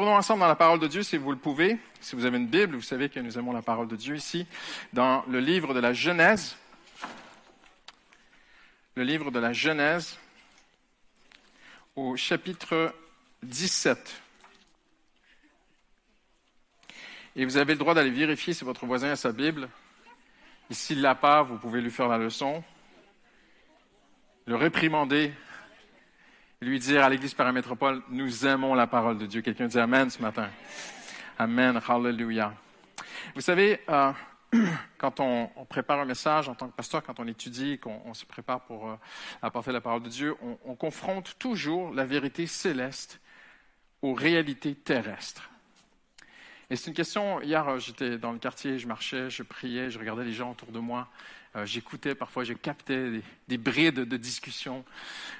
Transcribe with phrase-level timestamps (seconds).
[0.00, 1.76] Retournons ensemble dans la parole de Dieu si vous le pouvez.
[2.00, 4.46] Si vous avez une Bible, vous savez que nous aimons la parole de Dieu ici,
[4.94, 6.56] dans le livre de la Genèse.
[8.94, 10.18] Le livre de la Genèse
[11.96, 12.94] au chapitre
[13.42, 14.22] 17.
[17.36, 19.68] Et vous avez le droit d'aller vérifier si votre voisin a sa Bible.
[20.70, 22.64] Et s'il l'a pas, vous pouvez lui faire la leçon,
[24.46, 25.34] le réprimander,
[26.62, 29.40] lui dire à l'Église paramétropole, nous aimons la parole de Dieu.
[29.40, 30.50] Quelqu'un dit Amen ce matin.
[31.38, 32.52] Amen, hallelujah.
[33.34, 34.12] Vous savez, euh,
[34.98, 38.60] quand on, prépare un message en tant que pasteur, quand on étudie, qu'on se prépare
[38.60, 38.96] pour euh,
[39.40, 43.22] apporter la parole de Dieu, on, on confronte toujours la vérité céleste
[44.02, 45.48] aux réalités terrestres.
[46.68, 50.24] Et c'est une question, hier j'étais dans le quartier, je marchais, je priais, je regardais
[50.24, 51.08] les gens autour de moi,
[51.56, 54.84] euh, j'écoutais, parfois je captais des, brides de discussion,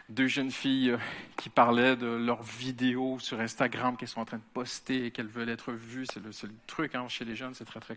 [0.09, 0.99] de jeunes filles euh,
[1.37, 5.29] qui parlaient de leurs vidéos sur Instagram qu'elles sont en train de poster et qu'elles
[5.29, 6.07] veulent être vues.
[6.13, 7.97] C'est le, truc hein, chez les jeunes, c'est très très...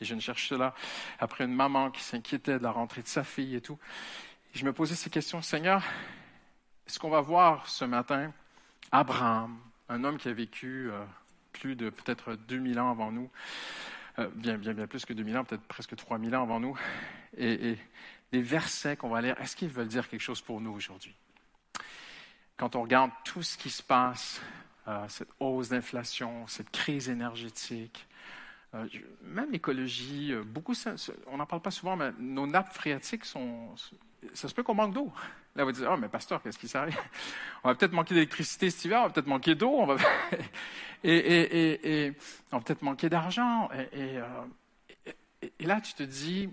[0.00, 0.74] Les jeunes cherchent cela.
[1.20, 3.78] Après une maman qui s'inquiétait de la rentrée de sa fille et tout.
[4.54, 5.84] je me posais ces questions, Seigneur,
[6.88, 8.32] est-ce qu'on va voir ce matin
[8.90, 9.56] Abraham,
[9.88, 10.90] un homme qui a vécu
[11.52, 13.30] plus de peut-être 2000 ans avant nous,
[14.18, 16.78] euh, bien, plus que 2000 ans, peut-être presque 3000 ans avant nous,
[17.36, 17.76] et,
[18.32, 21.14] des versets qu'on va lire, est-ce qu'ils veulent dire quelque chose pour nous aujourd'hui?
[22.56, 24.40] Quand on regarde tout ce qui se passe,
[24.88, 28.06] euh, cette hausse d'inflation, cette crise énergétique,
[28.74, 28.86] euh,
[29.22, 30.74] même l'écologie, beaucoup,
[31.26, 35.12] on n'en parle pas souvent, mais nos nappes phréatiques ça se peut qu'on manque d'eau.
[35.54, 36.96] Là, va dire, oh, mais pasteur, qu'est-ce qui s'arrive?
[37.62, 39.96] On va peut-être manquer d'électricité cet hiver, on va peut-être manquer d'eau, on va...
[41.04, 42.12] et,
[42.50, 43.68] on va peut-être manquer d'argent.
[43.74, 44.44] Euh,
[45.58, 46.48] et, là, tu te dis,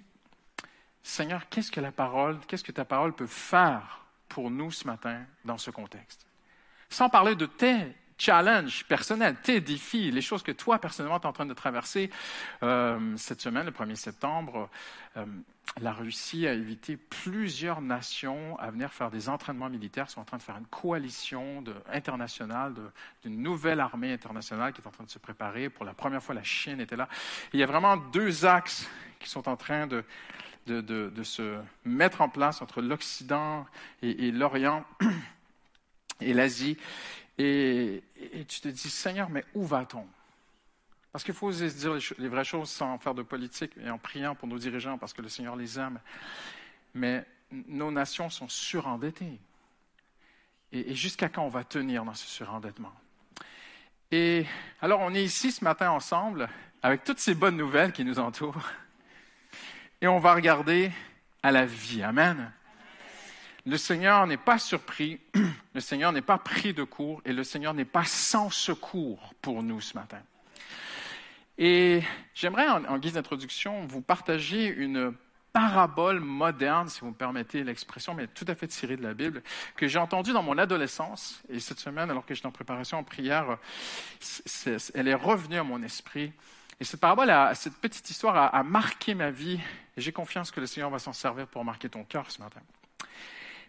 [1.01, 5.25] Seigneur, qu'est-ce que la parole, qu'est-ce que ta parole peut faire pour nous ce matin
[5.45, 6.27] dans ce contexte?
[6.89, 11.29] Sans parler de tes challenges personnels, tes défis, les choses que toi, personnellement, tu es
[11.29, 12.09] en train de traverser.
[12.63, 14.69] Euh, cette semaine, le 1er septembre,
[15.15, 15.25] euh,
[15.81, 20.06] la Russie a évité plusieurs nations à venir faire des entraînements militaires.
[20.09, 22.74] Ils sont en train de faire une coalition internationale,
[23.24, 25.69] d'une nouvelle armée internationale qui est en train de se préparer.
[25.69, 27.07] Pour la première fois, la Chine était là.
[27.53, 30.03] il y a vraiment deux axes qui sont en train de,
[31.24, 33.66] se mettre en place entre l'Occident
[34.01, 34.86] et, l'Orient
[36.22, 36.78] et l'Asie.
[37.38, 38.03] Et,
[38.47, 40.06] tu te dis, Seigneur, mais où va-t-on?
[41.11, 44.47] Parce qu'il faut dire les, vraies choses sans faire de politique et en priant pour
[44.47, 45.99] nos dirigeants parce que le Seigneur les aime.
[46.93, 49.39] Mais nos nations sont surendettées.
[50.71, 52.93] Et, jusqu'à quand on va tenir dans ce surendettement?
[54.11, 54.45] Et
[54.81, 56.47] alors, on est ici ce matin ensemble
[56.81, 58.69] avec toutes ces bonnes nouvelles qui nous entourent.
[60.01, 60.91] Et on va regarder
[61.41, 62.03] à la vie.
[62.03, 62.51] Amen.
[63.65, 65.19] Le Seigneur n'est pas surpris,
[65.73, 69.61] le Seigneur n'est pas pris de court et le Seigneur n'est pas sans secours pour
[69.61, 70.21] nous ce matin.
[71.61, 72.01] Et
[72.33, 75.13] j'aimerais, en, guise d'introduction, vous partager une
[75.51, 79.43] parabole moderne, si vous me permettez l'expression, mais tout à fait tirée de la Bible,
[79.75, 81.43] que j'ai entendue dans mon adolescence.
[81.49, 83.57] Et cette semaine, alors que j'étais en préparation en prière,
[84.93, 86.31] elle est revenue à mon esprit.
[86.79, 89.59] Et cette parabole, cette petite histoire a, marqué ma vie.
[89.97, 92.61] Et j'ai confiance que le Seigneur va s'en servir pour marquer ton cœur ce matin.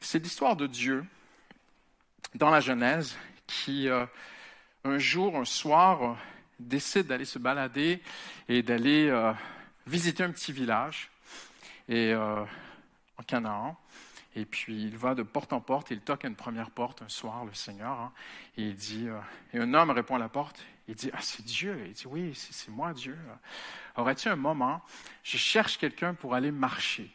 [0.01, 1.05] C'est l'histoire de Dieu
[2.37, 3.17] dans la Genèse
[3.49, 4.07] qui, euh,
[4.85, 6.17] un jour, un soir,
[6.61, 8.03] décide d'aller se balader
[8.49, 9.33] et d'aller euh,
[9.87, 11.11] visiter un petit village
[11.89, 12.45] et, euh,
[13.17, 13.79] en Canaan.
[14.37, 17.09] Et puis il va de porte en porte, il toque à une première porte un
[17.09, 18.13] soir, le Seigneur, hein,
[18.57, 19.19] et il dit, euh,
[19.53, 22.33] et un homme répond à la porte, il dit, ah c'est Dieu, il dit, oui,
[22.35, 23.19] c'est moi Dieu.
[23.97, 24.83] Aurais-tu un moment,
[25.25, 27.11] je cherche quelqu'un pour aller marcher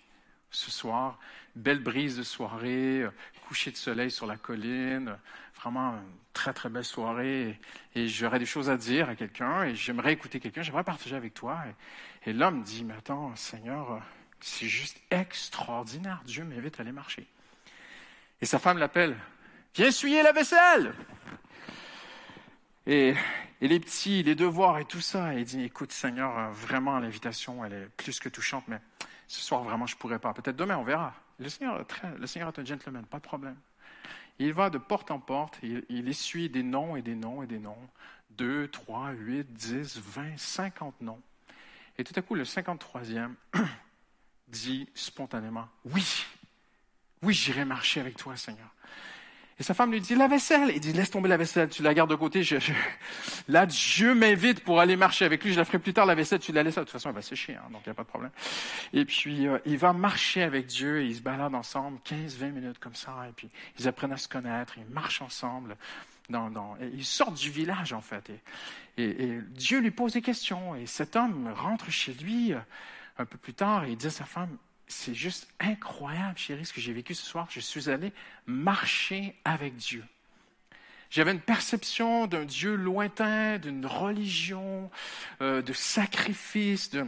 [0.51, 1.17] ce soir,
[1.55, 3.05] belle brise de soirée,
[3.47, 5.17] coucher de soleil sur la colline,
[5.65, 6.03] vraiment une
[6.33, 7.59] très, très belle soirée
[7.95, 11.33] et, j'aurais des choses à dire à quelqu'un et j'aimerais écouter quelqu'un, j'aimerais partager avec
[11.33, 11.57] toi.
[12.25, 13.99] Et, l'homme dit, mais attends, Seigneur,
[14.39, 16.21] c'est juste extraordinaire.
[16.25, 17.25] Dieu m'invite à aller marcher.
[18.41, 19.17] Et sa femme l'appelle,
[19.73, 20.93] viens essuyer la vaisselle.
[22.85, 23.15] Et,
[23.61, 25.33] les petits, les devoirs et tout ça.
[25.33, 28.79] Et il dit, écoute Seigneur, vraiment l'invitation, elle est plus que touchante, mais
[29.27, 30.31] ce soir vraiment je pourrais pas.
[30.33, 31.15] Peut-être demain, on verra.
[31.39, 31.83] Le Seigneur,
[32.19, 33.55] le Seigneur est un gentleman, pas de problème.
[34.39, 37.59] Il va de porte en porte, il, essuie des noms et des noms et des
[37.59, 37.77] noms.
[38.31, 41.21] Deux, trois, huit, dix, vingt, cinquante noms.
[41.97, 43.35] Et tout à coup, le cinquante-troisième
[44.49, 46.25] dit spontanément, oui,
[47.21, 48.69] oui, j'irai marcher avec toi, Seigneur.
[49.57, 50.71] Et sa femme lui dit, la vaisselle.
[50.75, 52.43] Il dit, laisse tomber la vaisselle, tu la gardes de côté.
[52.43, 52.57] Je,
[53.47, 55.53] Là, Dieu m'invite pour aller marcher avec lui.
[55.53, 56.75] Je la ferai plus tard, la vaisselle, tu la laisses.
[56.75, 58.31] De toute façon, elle va sécher, hein, donc il n'y a pas de problème.
[58.91, 62.49] Et puis, euh, il va marcher avec Dieu et ils se baladent ensemble 15, 20
[62.49, 63.13] minutes comme ça.
[63.29, 63.49] Et puis,
[63.79, 65.77] ils apprennent à se connaître, ils marchent ensemble.
[66.29, 68.29] dans, ils sortent du village, en fait.
[68.97, 70.75] Et, Dieu lui pose des questions.
[70.75, 72.59] Et cet homme rentre chez lui euh,
[73.17, 74.49] un peu plus tard et il dit à sa femme,
[74.87, 77.47] c'est juste incroyable, chérie, ce que j'ai vécu ce soir.
[77.49, 78.11] Je suis allé
[78.45, 80.03] marcher avec Dieu.
[81.09, 84.89] J'avais une perception d'un Dieu lointain, d'une religion,
[85.41, 87.05] euh, de sacrifice, de,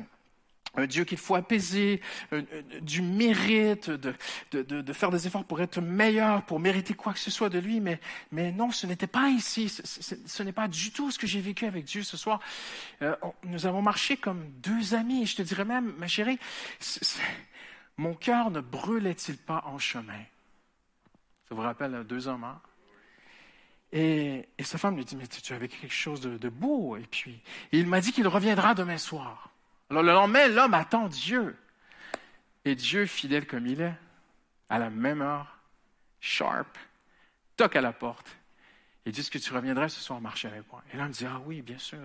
[0.78, 2.02] un Dieu qu'il faut apaiser,
[2.82, 4.14] du mérite, de,
[4.52, 7.60] de, de, faire des efforts pour être meilleur, pour mériter quoi que ce soit de
[7.60, 7.80] lui.
[7.80, 8.00] Mais,
[8.32, 9.70] mais non, ce n'était pas ici.
[9.70, 12.40] Ce, n'est pas du tout ce que j'ai vécu avec Dieu ce soir.
[13.02, 15.26] Euh, nous avons marché comme deux amis.
[15.26, 16.40] Je te dirais même, ma chérie,
[17.98, 20.24] mon cœur ne brûlait-il pas en chemin?
[21.50, 22.62] Ça vous rappelle deux hommes, hein?
[23.94, 26.98] Et, et, sa femme lui dit, mais tu vécu quelque chose de, de beau.
[26.98, 27.42] Et puis,
[27.72, 29.50] il m'a dit qu'il reviendra demain soir.
[29.90, 31.58] Alors le lendemain, l'homme attend Dieu.
[32.66, 33.96] Et Dieu, fidèle comme il est,
[34.70, 35.58] à la même heure,
[36.20, 36.78] sharp,
[37.56, 38.38] toque à la porte
[39.08, 40.84] et dit, est-ce que tu reviendrais ce soir marcher avec moi?
[40.94, 41.98] Et l'homme dit, ah oui, bien sûr.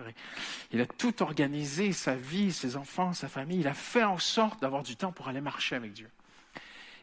[0.71, 3.59] il a tout organisé, sa vie, ses enfants, sa famille.
[3.59, 6.09] Il a fait en sorte d'avoir du temps pour aller marcher avec Dieu.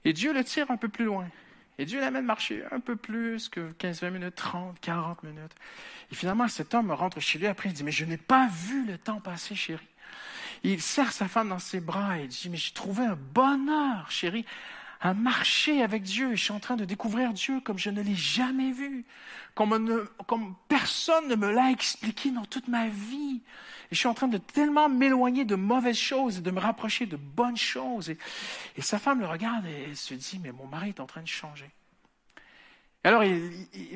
[0.06, 1.28] Et Dieu le tire un peu plus loin.
[1.76, 5.52] Et Dieu l'amène marcher un peu plus que 15, 20 minutes, 30, 40 minutes.
[6.10, 8.86] Et finalement, cet homme rentre chez lui après, il dit, mais je n'ai pas vu
[8.86, 9.86] le temps passer, chérie.
[10.62, 14.46] Il serre sa femme dans ses bras et dit, mais j'ai trouvé un bonheur, chérie,
[15.00, 16.34] à marcher avec Dieu.
[16.34, 19.04] Je suis en train de découvrir Dieu comme je ne l'ai jamais vu,
[19.54, 23.42] comme, personne ne me l'a expliqué dans toute ma vie.
[23.90, 27.06] Et je suis en train de tellement m'éloigner de mauvaises choses et de me rapprocher
[27.06, 28.10] de bonnes choses.
[28.10, 28.18] Et,
[28.78, 31.28] sa femme le regarde et elle se dit, mais mon mari est en train de
[31.28, 31.70] changer.
[33.02, 33.22] Alors,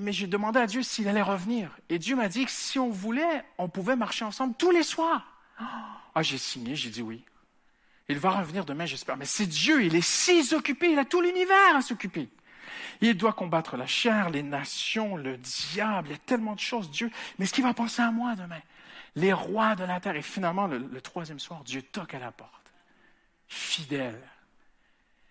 [0.01, 1.77] mais j'ai demandé à Dieu s'il allait revenir.
[1.91, 5.27] Et Dieu m'a dit que si on voulait, on pouvait marcher ensemble tous les soirs.
[5.59, 7.23] Ah, j'ai signé, j'ai dit oui.
[8.09, 9.17] Il va revenir demain, j'espère.
[9.17, 12.29] Mais c'est Dieu, il est si occupé, il a tout l'univers à s'occuper.
[13.01, 16.91] Il doit combattre la chair, les nations, le diable, il y a tellement de choses,
[16.91, 17.11] Dieu.
[17.39, 18.61] Mais est-ce qu'il va penser à moi demain?
[19.17, 20.17] Les rois de la terre.
[20.17, 22.51] Et finalement, le, troisième soir, Dieu toque à la porte.
[23.49, 24.21] Fidèle.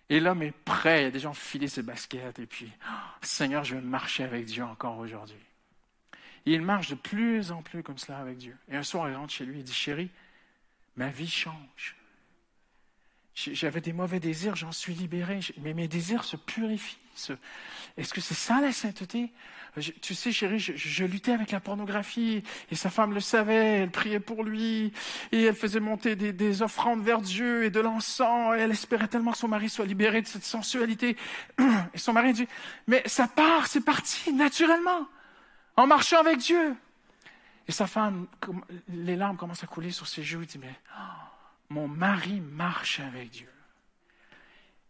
[0.08, 3.74] Et l'homme est prêt, il a déjà enfilé ses baskets, et puis, oh, Seigneur, je
[3.74, 5.38] vais marcher avec Dieu encore aujourd'hui.
[6.44, 8.56] il marche de plus en plus comme cela avec Dieu.
[8.68, 10.10] Et un soir, il rentre chez lui, il dit, chérie,
[10.96, 11.96] ma vie change.
[13.34, 16.98] J'avais des mauvais désirs, j'en suis libéré, mais mes désirs se purifient.
[17.96, 19.32] Est-ce que c'est ça la sainteté?
[20.02, 24.20] Tu sais, chérie, je, luttais avec la pornographie et sa femme le savait, elle priait
[24.20, 24.92] pour lui
[25.32, 29.08] et elle faisait monter des, des offrandes vers Dieu et de l'encens et elle espérait
[29.08, 31.16] tellement que son mari soit libéré de cette sensualité.
[31.92, 32.46] Et son mari dit,
[32.86, 35.08] mais ça part, c'est parti naturellement,
[35.76, 36.76] en marchant avec Dieu.
[37.66, 38.26] Et sa femme,
[38.88, 40.44] les larmes commencent à couler sur ses joues.
[40.44, 41.02] Dit, mais oh,
[41.68, 43.50] mon mari marche avec Dieu.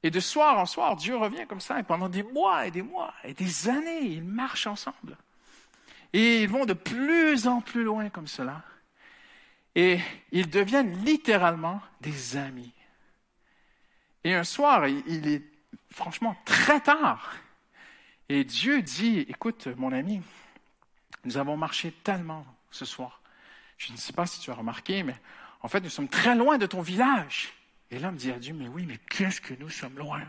[0.03, 2.83] Et de soir en soir, Dieu revient comme ça, et pendant des mois et des
[2.83, 5.17] mois et des années, ils marchent ensemble.
[6.13, 8.63] Et ils vont de plus en plus loin comme cela.
[9.75, 9.99] Et
[10.31, 12.73] ils deviennent littéralement des amis.
[14.23, 15.43] Et un soir, il est
[15.91, 17.33] franchement très tard.
[18.29, 20.23] Et Dieu dit, écoute, mon ami,
[21.25, 23.21] nous avons marché tellement ce soir.
[23.79, 25.17] Je ne sais pas si tu as remarqué, mais
[25.65, 27.55] en fait, nous sommes très loin de ton village.
[27.91, 30.21] Et l'homme dit à Dieu, mais oui, mais qu'est-ce que nous sommes loin?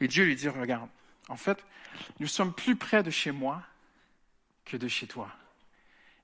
[0.00, 0.88] Et Dieu lui dit, regarde,
[1.28, 1.64] en fait,
[2.18, 3.62] nous sommes plus près de chez moi
[4.64, 5.28] que de chez toi.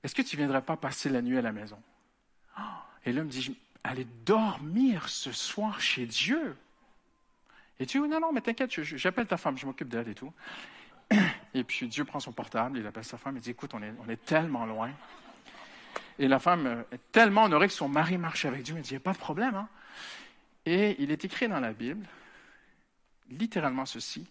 [0.03, 1.81] Est-ce que tu ne viendrais pas passer la nuit à la maison?
[3.05, 6.57] Et l'homme dit, allez dormir ce soir chez Dieu?
[7.79, 10.33] Et Dieu, non, non, mais t'inquiète, j'appelle ta femme, je m'occupe d'elle et tout.
[11.53, 13.93] Et puis Dieu prend son portable, il appelle sa femme, il dit, écoute, on est,
[14.05, 14.91] on est tellement loin.
[16.19, 18.75] Et la femme est tellement honorée que son mari marche avec Dieu.
[18.77, 19.55] Il dit, il n'y a pas de problème.
[19.55, 19.69] Hein.
[20.65, 22.05] Et il est écrit dans la Bible,
[23.29, 24.25] littéralement ceci,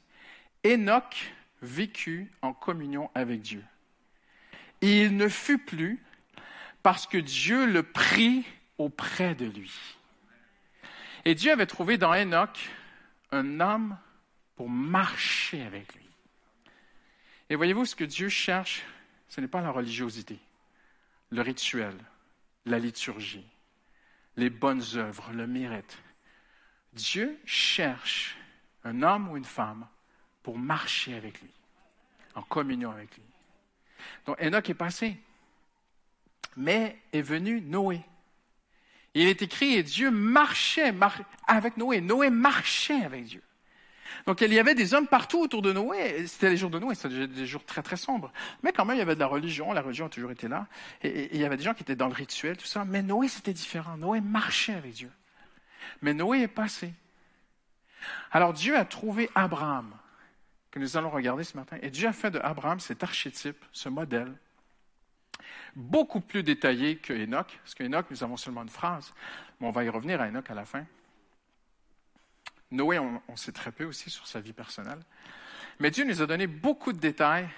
[0.64, 3.62] Enoch vécut en communion avec Dieu.
[4.80, 6.02] Et il ne fut plus
[6.82, 8.44] parce que Dieu le prit
[8.78, 9.72] auprès de lui.
[11.24, 12.70] Et Dieu avait trouvé dans Enoch
[13.30, 13.96] un homme
[14.56, 16.08] pour marcher avec lui.
[17.48, 18.82] Et voyez-vous, ce que Dieu cherche,
[19.28, 20.38] ce n'est pas la religiosité,
[21.32, 21.96] le rituel,
[22.66, 23.46] la liturgie,
[24.36, 25.98] les bonnes œuvres, le mérite.
[26.92, 28.36] Dieu cherche
[28.84, 29.86] un homme ou une femme
[30.42, 31.50] pour marcher avec lui,
[32.34, 33.24] en communion avec lui.
[34.26, 35.16] Donc Enoch est passé,
[36.56, 38.02] mais est venu Noé.
[39.14, 40.94] Il est écrit, et Dieu marchait
[41.46, 42.00] avec Noé.
[42.00, 43.42] Noé marchait avec Dieu.
[44.26, 46.26] Donc il y avait des hommes partout autour de Noé.
[46.26, 48.32] C'était les jours de Noé, c'était des jours très très sombres.
[48.62, 49.72] Mais quand même, il y avait de la religion.
[49.72, 50.66] La religion a toujours été là.
[51.02, 52.84] Et, il y avait des gens qui étaient dans le rituel, tout ça.
[52.84, 53.96] Mais Noé, c'était différent.
[53.96, 55.10] Noé marchait avec Dieu.
[56.00, 56.92] Mais Noé est passé.
[58.30, 59.92] Alors Dieu a trouvé Abraham.
[60.70, 61.76] que nous allons regarder ce matin.
[61.82, 64.32] Et Dieu a fait de Abraham cet archétype, ce modèle,
[65.74, 69.12] beaucoup plus détaillé que Enoch, parce qu'Enoch, nous avons seulement une phrase,
[69.60, 70.84] mais on va y revenir à Enoch à la fin.
[72.72, 75.00] Noé, on, sait très peu aussi sur sa vie personnelle.
[75.78, 77.48] Mais Dieu nous a donné beaucoup de détails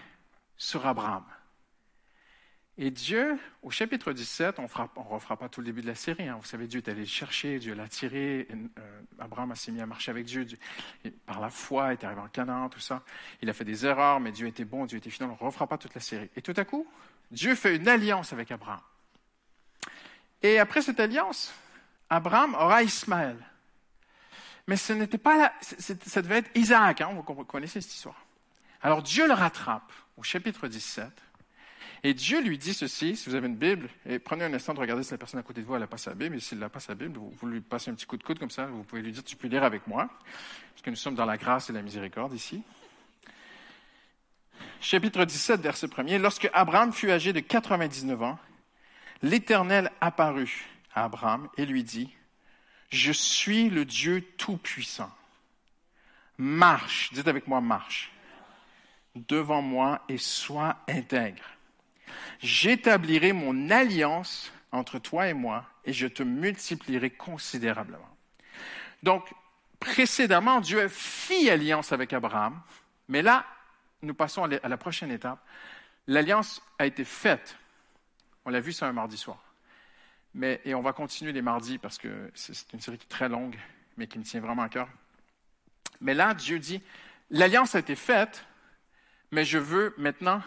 [0.56, 1.24] sur Abraham.
[2.76, 6.26] Et Dieu, au chapitre 17, on ne refera pas tout le début de la série.
[6.26, 6.38] Hein.
[6.40, 8.48] Vous savez, Dieu est allé le chercher, Dieu l'a tiré.
[8.50, 10.44] Euh, Abraham s'est mis à marcher avec Dieu,
[11.24, 13.04] par la foi, il est arrivé en Canaan, tout ça.
[13.42, 15.28] Il a fait des erreurs, mais Dieu était bon, Dieu était fidèle.
[15.28, 16.28] On ne refera pas toute la série.
[16.34, 16.84] Et tout à coup,
[17.30, 18.80] Dieu fait une alliance avec Abraham.
[20.42, 21.54] Et après cette alliance,
[22.10, 23.36] Abraham aura Ismaël.
[24.66, 28.24] Mais ce n'était pas là, ça devait être Isaac, hein, vous connaissez cette histoire.
[28.82, 31.10] Alors Dieu le rattrape au chapitre 17
[32.06, 34.78] et Dieu lui dit ceci, si vous avez une Bible, et prenez un instant de
[34.78, 36.58] regarder si la personne à côté de vous, elle n'a pas sa Bible, et s'il
[36.58, 38.84] n'a pas sa Bible, vous, lui passez un petit coup de coude comme ça, vous
[38.84, 40.10] pouvez lui dire, tu peux lire avec moi,
[40.72, 42.62] parce que nous sommes dans la grâce et la miséricorde ici.
[44.82, 46.18] Chapitre 17, verset 1er.
[46.18, 48.38] Lorsque Abraham fut âgé de 99 ans,
[49.22, 52.14] l'Éternel apparut à Abraham et lui dit,
[52.94, 55.10] Je suis le Dieu Tout-Puissant.
[56.38, 58.12] Marche, dites avec moi, marche,
[59.16, 61.42] devant moi et sois intègre
[62.38, 68.16] J'établirai mon alliance entre toi et moi et je te multiplierai considérablement.
[69.02, 69.28] Donc,
[69.80, 72.62] précédemment, Dieu fit alliance avec Abraham,
[73.08, 73.44] mais là,
[74.02, 75.44] nous passons à la prochaine étape.
[76.06, 77.56] L'alliance a été faite.
[78.44, 79.42] On l'a vu ça un mardi soir.
[80.42, 83.56] Et on va continuer les mardis parce que c'est une série qui est très longue,
[83.96, 84.88] mais qui me tient vraiment à cœur.
[86.00, 86.82] Mais là, Dieu dit,
[87.30, 88.44] l'alliance a été faite,
[89.30, 90.42] mais je veux maintenant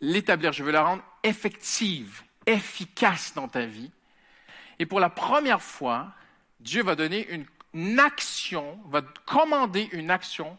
[0.00, 3.90] l'établir, je veux la rendre effective, efficace dans ta vie.
[4.80, 6.12] Et pour la première fois,
[6.60, 10.58] Dieu va donner une, action, va commander une action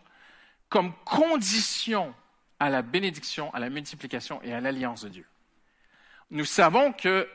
[0.69, 2.13] comme condition
[2.59, 5.25] à la bénédiction, à la multiplication et à l'alliance de Dieu.
[6.31, 7.27] Nous savons que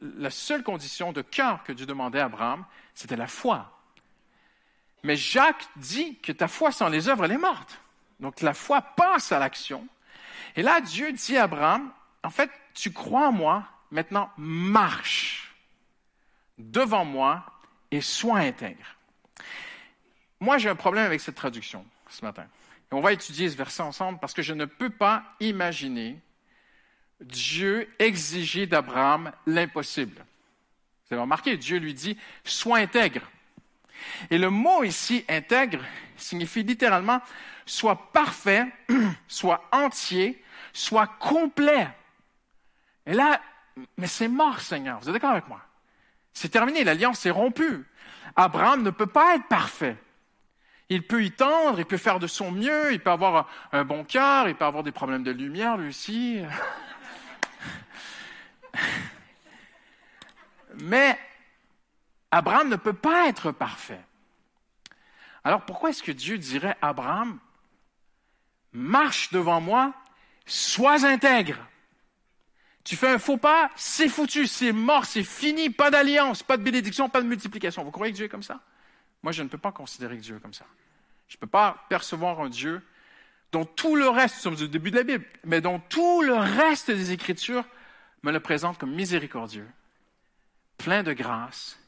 [0.00, 3.72] la seule condition de cœur que Dieu demandait à Abraham, c'était la foi.
[5.02, 7.80] Mais Jacques dit que ta foi sans les œuvres, elle est morte.
[8.20, 9.86] Donc la foi passe à l'action.
[10.56, 11.92] Et là, Dieu dit à Abraham,
[12.22, 15.54] en fait, tu crois en moi, maintenant marche
[16.58, 17.44] devant moi
[17.90, 18.96] et sois intègre.
[20.40, 22.46] Moi, j'ai un problème avec cette traduction ce matin.
[22.90, 26.18] On va étudier ce verset ensemble parce que je ne peux pas imaginer
[27.20, 30.24] Dieu exiger d'Abraham l'impossible.
[31.06, 33.22] Vous avez remarqué, Dieu lui dit, sois intègre.
[34.30, 35.82] Et le mot ici, intègre,
[36.16, 37.20] signifie littéralement,
[37.64, 38.66] sois parfait,
[39.28, 40.42] sois entier,
[40.72, 41.88] sois complet.
[43.06, 43.40] Et là,
[43.96, 45.00] mais c'est mort, Seigneur.
[45.00, 45.60] Vous êtes d'accord avec moi?
[46.32, 47.86] C'est terminé, l'alliance est rompue.
[48.34, 49.96] Abraham ne peut pas être parfait.
[50.88, 54.04] Il peut y tendre, il peut faire de son mieux, il peut avoir un bon
[54.04, 56.40] cœur, il peut avoir des problèmes de lumière, lui aussi.
[60.74, 61.18] Mais
[62.30, 64.00] Abraham ne peut pas être parfait.
[65.44, 67.38] Alors pourquoi est-ce que Dieu dirait à Abraham,
[68.72, 69.94] marche devant moi
[70.44, 71.56] sois intègre.
[72.84, 76.62] Tu fais un faux pas, c'est foutu, c'est mort, c'est fini, pas d'alliance, pas de
[76.62, 77.82] bénédiction, pas de multiplication.
[77.82, 78.60] Vous croyez que Dieu est comme ça?
[79.24, 80.66] Moi, je ne peux pas considérer que Dieu est comme ça.
[81.26, 82.80] Je ne peux pas percevoir un Dieu
[83.50, 86.34] dont tout le reste, nous sommes au début de la Bible, mais dont tout le
[86.34, 87.64] reste des Écritures
[88.22, 89.68] me le présente comme miséricordieux,
[90.78, 91.78] plein de grâce,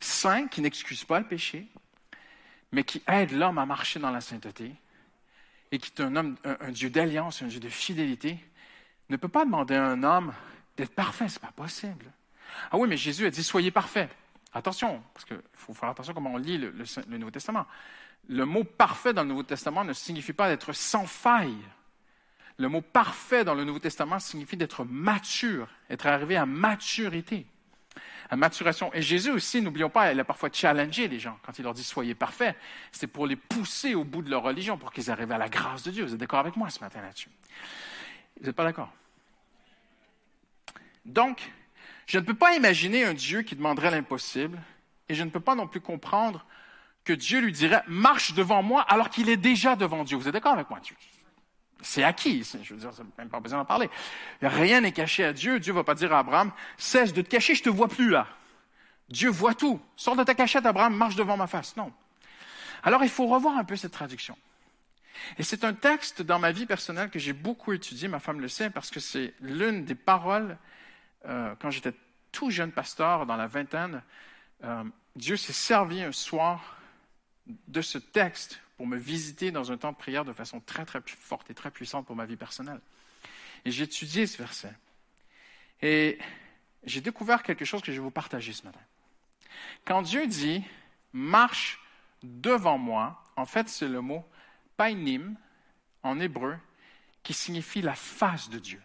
[0.00, 1.66] saint, qui n'excuse pas le péché,
[2.72, 4.74] mais qui aide l'homme à marcher dans la sainteté,
[5.70, 6.34] et qui est un,
[6.70, 8.38] Dieu d'alliance, un Dieu de fidélité,
[9.08, 10.32] ne peut pas demander à un homme
[10.76, 11.28] d'être parfait.
[11.28, 12.06] Ce n'est pas possible.
[12.70, 14.08] Ah oui, mais Jésus a dit soyez parfait.
[14.52, 16.72] Attention, parce qu'il faut faire attention comment on lit le,
[17.18, 17.66] Nouveau Testament.
[18.28, 21.58] Le mot parfait dans le Nouveau Testament ne signifie pas d'être sans faille.
[22.58, 27.46] Le mot parfait dans le Nouveau Testament signifie d'être mature, être arrivé à maturité
[28.30, 28.92] à maturation.
[28.94, 31.84] Et Jésus aussi, n'oublions pas, il a parfois challengé les gens quand il leur dit
[31.84, 32.56] soyez parfaits.
[32.92, 35.82] C'était pour les pousser au bout de leur religion, pour qu'ils arrivent à la grâce
[35.82, 36.04] de Dieu.
[36.04, 37.30] Vous êtes d'accord avec moi ce matin là-dessus?
[38.38, 38.92] Vous n'êtes pas d'accord?
[41.04, 41.50] Donc,
[42.06, 44.60] je ne peux pas imaginer un Dieu qui demanderait l'impossible,
[45.08, 46.44] et je ne peux pas non plus comprendre
[47.04, 50.18] que Dieu lui dirait marche devant moi alors qu'il est déjà devant Dieu.
[50.18, 50.94] Vous êtes d'accord avec moi, Dieu?
[51.80, 52.44] C'est acquis.
[52.62, 53.88] Je veux dire, même pas besoin d'en parler.
[54.42, 55.60] Rien n'est caché à Dieu.
[55.60, 58.10] Dieu ne va pas dire à Abraham, cesse de te cacher, je te vois plus
[58.10, 58.26] là.
[59.08, 59.80] Dieu voit tout.
[59.96, 61.76] Sors de ta cachette, Abraham, marche devant ma face.
[61.76, 61.92] Non.
[62.82, 64.36] Alors, il faut revoir un peu cette traduction.
[65.38, 68.48] Et c'est un texte dans ma vie personnelle que j'ai beaucoup étudié, ma femme le
[68.48, 70.56] sait, parce que c'est l'une des paroles,
[71.26, 71.92] euh, quand j'étais
[72.30, 74.02] tout jeune pasteur, dans la vingtaine,
[74.64, 74.84] euh,
[75.16, 76.76] Dieu s'est servi un soir
[77.46, 81.00] de ce texte pour me visiter dans un temps de prière de façon très, très
[81.04, 82.80] forte et très puissante pour ma vie personnelle.
[83.64, 84.72] Et j'ai étudié ce verset.
[85.82, 86.16] Et
[86.84, 88.78] j'ai découvert quelque chose que je vais vous partager ce matin.
[89.84, 90.62] Quand Dieu dit
[91.12, 91.80] marche
[92.22, 94.24] devant moi, en fait, c'est le mot
[94.76, 95.34] painim
[96.04, 96.56] en hébreu
[97.24, 98.80] qui signifie la face de Dieu,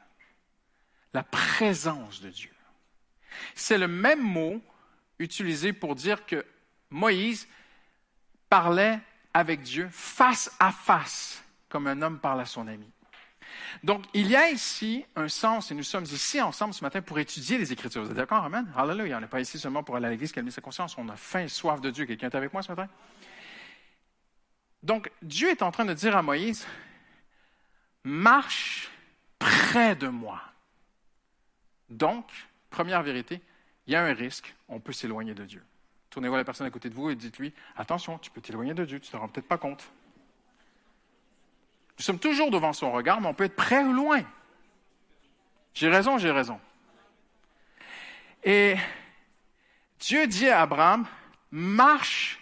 [1.14, 2.52] la présence de Dieu.
[3.54, 4.60] C'est le même mot
[5.20, 6.44] utilisé pour dire que
[6.90, 7.48] Moïse
[8.50, 9.00] parlait
[9.34, 12.90] avec Dieu face à face, comme un homme parle à son ami.
[13.84, 17.20] Donc, il y a ici un sens, et nous sommes ici ensemble ce matin pour
[17.20, 18.04] étudier les Écritures.
[18.04, 18.72] Vous êtes d'accord, Amen?
[18.76, 19.18] Alléluia.
[19.18, 20.98] On n'est pas ici seulement pour aller à l'Église, calmer sa conscience.
[20.98, 22.06] On a faim et soif de Dieu.
[22.06, 22.88] Quelqu'un est avec moi ce matin?
[24.82, 26.66] Donc, Dieu est en train de dire à Moïse,
[28.04, 28.90] marche
[29.40, 30.42] près de moi.
[31.90, 32.30] Donc,
[32.70, 33.42] première vérité,
[33.88, 35.64] il y a un risque, on peut s'éloigner de Dieu.
[36.14, 38.86] Tournez-vous à la personne à côté de vous et dites-lui, attention, tu peux t'éloigner de
[38.86, 39.90] Dieu, tu ne te rends peut-être pas compte.
[41.98, 44.22] Nous sommes toujours devant son regard, mais on peut être près ou loin.
[45.74, 46.62] J'ai raison, j'ai raison.
[48.44, 48.76] Et
[50.02, 51.08] Dieu dit à Abraham,
[51.50, 52.40] marche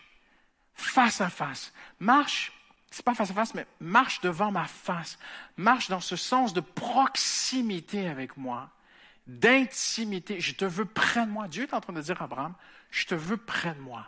[0.74, 1.72] face à face.
[1.98, 2.52] Marche,
[2.90, 5.18] c'est pas face à face, mais marche devant ma face.
[5.56, 8.70] Marche dans ce sens de proximité avec moi,
[9.28, 10.42] d'intimité.
[10.42, 11.48] Je te veux près de moi.
[11.48, 12.54] Dieu est en train de dire à Abraham,
[12.92, 14.06] je te veux près de moi.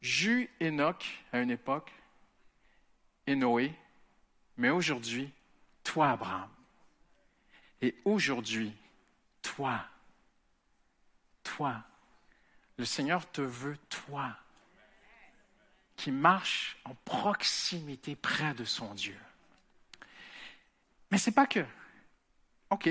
[0.00, 1.92] J'eus Enoch à une époque
[3.26, 3.74] et Noé,
[4.56, 5.30] mais aujourd'hui,
[5.84, 6.48] toi, Abraham.
[7.82, 8.74] Et aujourd'hui,
[9.42, 9.84] toi,
[11.42, 11.82] toi,
[12.78, 14.36] le Seigneur te veut, toi
[15.96, 19.18] qui marche en proximité près de son Dieu.
[21.10, 21.64] Mais c'est pas que.
[22.70, 22.88] OK,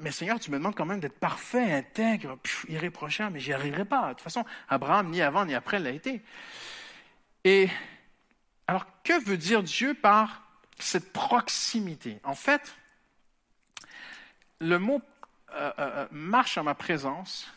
[0.00, 4.08] mais Seigneur, tu me demandes quand même d'être parfait, intègre, irréprochable, mais j'y arriverai pas.
[4.08, 6.22] De toute façon, Abraham, ni avant ni après, l'a été.
[7.44, 7.68] Et
[8.66, 10.42] alors, que veut dire Dieu par
[10.78, 12.18] cette proximité?
[12.24, 12.74] En fait,
[14.60, 15.00] le mot
[15.52, 17.52] euh, euh, euh, marche en ma présence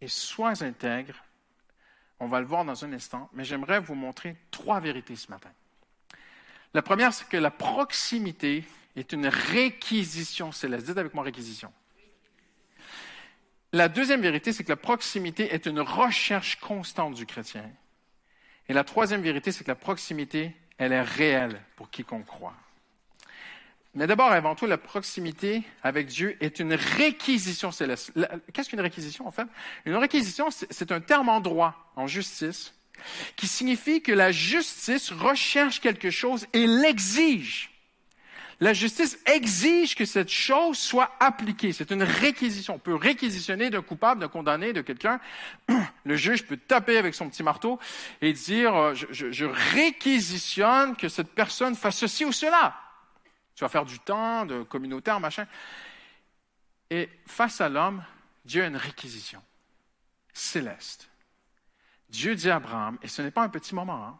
[0.00, 1.22] et sois intègre
[2.18, 5.50] on va le voir dans un instant, mais j'aimerais vous montrer trois vérités ce matin.
[6.74, 8.64] La première, c'est que la proximité
[8.96, 10.86] est une réquisition céleste.
[10.86, 11.72] Dites avec moi réquisition.
[13.72, 17.70] La deuxième vérité, c'est que la proximité est une recherche constante du chrétien.
[18.68, 22.56] Et la troisième vérité, c'est que la proximité, elle est réelle pour quiconque croit.
[23.94, 28.12] Mais d'abord, avant tout, la proximité avec Dieu est une réquisition céleste.
[28.52, 29.46] Qu'est-ce qu'une réquisition, en fait?
[29.84, 32.74] Une réquisition, c'est un terme en droit, en justice,
[33.36, 37.70] qui signifie que la justice recherche quelque chose et l'exige.
[38.58, 41.72] La justice exige que cette chose soit appliquée.
[41.72, 42.76] C'est une réquisition.
[42.76, 45.20] On peut réquisitionner d'un coupable, d'un condamné, de quelqu'un.
[46.04, 47.78] Le juge peut taper avec son petit marteau
[48.22, 52.80] et dire, euh, je, réquisitionne que cette personne fasse ceci ou cela.
[53.54, 55.46] Tu vas faire du temps, de communautaire, machin.
[56.88, 58.02] Et face à l'homme,
[58.44, 59.42] Dieu a une réquisition
[60.32, 61.10] céleste.
[62.08, 64.18] Dieu dit à Abraham, et ce n'est pas un petit moment, hein.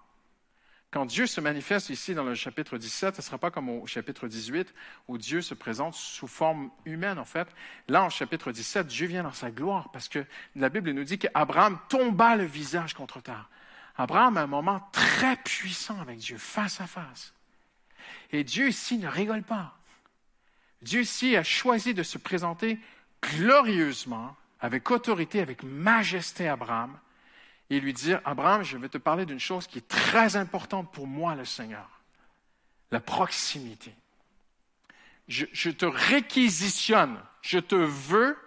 [0.96, 3.86] Quand Dieu se manifeste ici dans le chapitre 17, ce ne sera pas comme au
[3.86, 4.72] chapitre 18
[5.08, 7.46] où Dieu se présente sous forme humaine en fait.
[7.86, 11.18] Là, en chapitre 17, Dieu vient dans sa gloire parce que la Bible nous dit
[11.18, 13.50] qu'Abraham tomba le visage contre terre.
[13.98, 17.34] Abraham a un moment très puissant avec Dieu, face à face.
[18.32, 19.76] Et Dieu ici ne rigole pas.
[20.80, 22.78] Dieu ici a choisi de se présenter
[23.22, 26.98] glorieusement, avec autorité, avec majesté Abraham,
[27.70, 31.06] et lui dire, Abraham, je vais te parler d'une chose qui est très importante pour
[31.06, 31.88] moi, le Seigneur,
[32.90, 33.94] la proximité.
[35.28, 38.38] Je, je te réquisitionne, je te veux,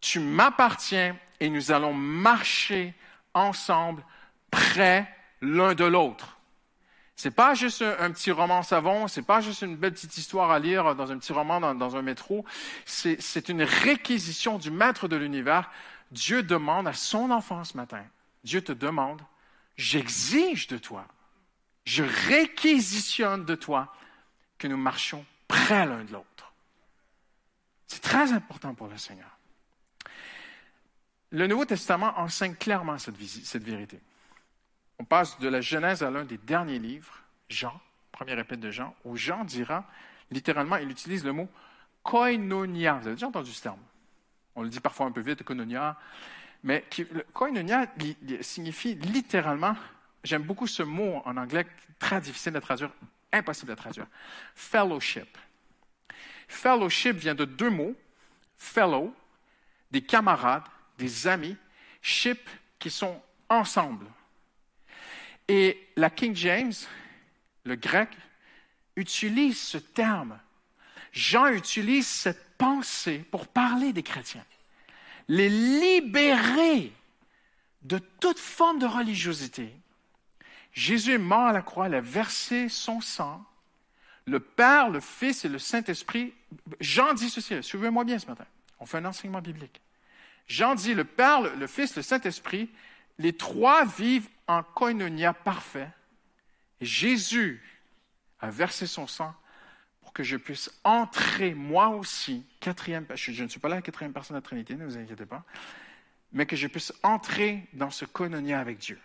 [0.00, 2.94] tu m'appartiens, et nous allons marcher
[3.34, 4.04] ensemble,
[4.50, 5.08] près
[5.40, 6.36] l'un de l'autre.
[7.16, 10.58] C'est pas juste un, petit roman savon, c'est pas juste une belle petite histoire à
[10.58, 12.44] lire dans un petit roman dans, un métro.
[12.84, 15.70] C'est une réquisition du maître de l'univers.
[16.10, 18.04] Dieu demande à son enfant ce matin.
[18.46, 19.20] Dieu te demande,
[19.76, 21.04] j'exige de toi,
[21.84, 23.92] je réquisitionne de toi
[24.56, 26.52] que nous marchions près l'un de l'autre.
[27.88, 29.36] C'est très important pour le Seigneur.
[31.30, 33.16] Le Nouveau Testament enseigne clairement cette,
[33.64, 34.00] vérité.
[35.00, 37.80] On passe de la Genèse à l'un des derniers livres, Jean,
[38.12, 39.84] première épître de Jean, où Jean dira,
[40.30, 41.48] littéralement, il utilise le mot
[42.04, 42.94] koinonia.
[42.94, 43.82] Vous avez déjà entendu ce terme?
[44.54, 45.98] On le dit parfois un peu vite, koinonia.
[46.66, 46.84] Mais
[47.32, 47.86] koinonia
[48.42, 49.76] signifie littéralement,
[50.22, 51.66] j'aime beaucoup ce mot en anglais,
[51.98, 52.90] très difficile à traduire,
[53.32, 54.06] impossible à traduire,
[54.54, 55.38] fellowship.
[56.48, 57.94] Fellowship vient de deux mots,
[58.58, 59.14] fellow,
[59.90, 60.64] des camarades,
[60.98, 61.56] des amis,
[62.02, 64.06] ship qui sont ensemble.
[65.48, 66.72] Et la King James
[67.66, 68.08] le grec,
[68.94, 70.38] utilise ce terme.
[71.12, 74.44] Jean utilise cette pensée pour parler des chrétiens.
[75.28, 76.92] Les libérer
[77.82, 79.72] de toute forme de religiosité.
[80.72, 83.44] Jésus est mort à la croix, il a versé son sang.
[84.26, 86.34] Le Père, le Fils et le Saint-Esprit.
[86.80, 88.44] Jean dit ceci, suivez-moi bien ce matin.
[88.80, 89.80] On fait un enseignement biblique.
[90.48, 92.68] Jean dit le Père, le Fils, le Saint-Esprit,
[93.18, 95.88] les trois vivent en koinonia parfait.
[96.80, 97.62] Et Jésus
[98.40, 99.34] a versé son sang
[100.16, 104.38] que je puisse entrer moi aussi, quatrième, je ne suis pas la quatrième personne de
[104.38, 105.44] la Trinité, ne vous inquiétez pas,
[106.32, 108.98] mais que je puisse entrer dans ce koinonia avec Dieu.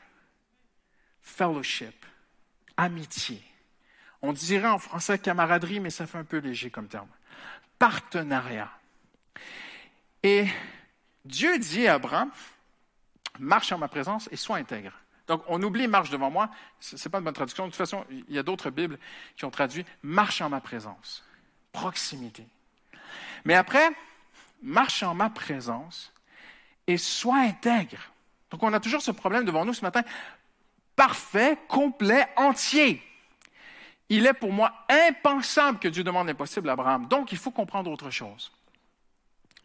[1.22, 2.06] Fellowship,
[2.78, 3.44] amitié.
[4.22, 7.10] On dirait en français camaraderie, mais ça fait un peu léger comme terme.
[7.78, 8.72] Partenariat.
[10.24, 10.48] Et
[11.26, 12.32] Dieu dit à Abraham,
[13.38, 14.94] marche en ma présence et sois intègre.
[15.32, 16.50] Donc, on oublie marche devant moi.
[16.82, 17.64] Ce n'est pas une bonne traduction.
[17.64, 19.00] De toute façon, il y a d'autres Bibles
[19.38, 21.24] qui ont traduit marche en ma présence.
[21.72, 22.46] Proximité.
[23.46, 23.92] Mais après,
[24.62, 26.12] marche en ma présence
[26.86, 28.12] et sois intègre.
[28.50, 30.02] Donc, on a toujours ce problème devant nous ce matin.
[30.98, 33.02] Parfait, complet, entier.
[34.10, 37.08] Il est pour moi impensable que Dieu demande l'impossible à Abraham.
[37.08, 38.52] Donc, il faut comprendre autre chose.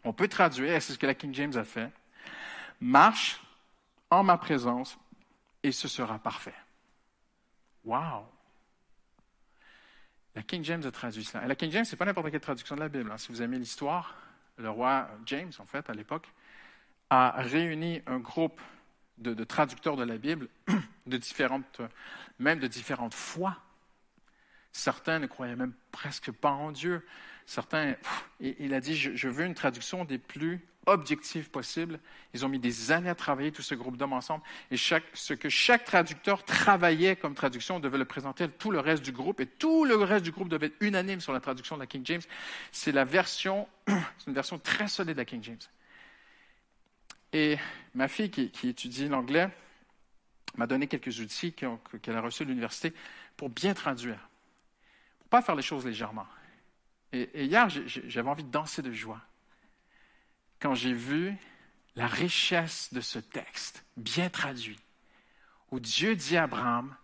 [0.05, 1.91] On peut traduire, c'est ce que la King James a fait,
[2.79, 3.41] marche
[4.09, 4.97] en ma présence
[5.63, 6.55] et ce sera parfait.
[7.83, 8.27] Wow!
[10.35, 11.45] La King James a traduit cela.
[11.45, 13.11] Et la King James, ce n'est pas n'importe quelle traduction de la Bible.
[13.11, 13.17] Hein.
[13.17, 14.15] Si vous aimez l'histoire,
[14.57, 16.31] le roi James, en fait, à l'époque,
[17.09, 18.61] a réuni un groupe
[19.17, 20.47] de, de, traducteurs de la Bible,
[21.07, 21.81] de différentes,
[22.37, 23.57] même de différentes foi.
[24.71, 27.03] Certains ne croyaient même presque pas en Dieu.
[27.47, 27.95] Certains,
[28.41, 31.97] il a dit, je, veux une traduction des plus objectives possibles.
[32.33, 34.43] Ils ont mis des années à travailler, tout ce groupe d'hommes ensemble.
[34.69, 39.01] Et ce que chaque traducteur travaillait comme traduction devait le présenter à tout le reste
[39.01, 39.39] du groupe.
[39.39, 42.01] Et tout le reste du groupe devait être unanime sur la traduction de la King
[42.03, 42.21] James.
[42.73, 45.57] C'est la version, c'est une version très solide de la King James.
[47.31, 47.57] Et
[47.95, 49.49] ma fille qui, étudie l'anglais
[50.57, 52.93] m'a donné quelques outils qu'elle a reçus de l'université
[53.37, 54.19] pour bien traduire,
[55.19, 56.27] pour pas faire les choses légèrement.
[57.13, 59.21] Et, hier, j'avais envie de danser de joie
[60.59, 61.35] quand j'ai vu
[61.95, 64.79] la richesse de ce texte, bien traduit,
[65.71, 66.95] où Dieu dit à Abraham,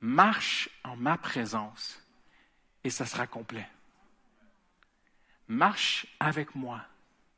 [0.00, 2.00] marche en ma présence
[2.84, 3.68] et ça sera complet.
[5.48, 6.82] Marche avec moi,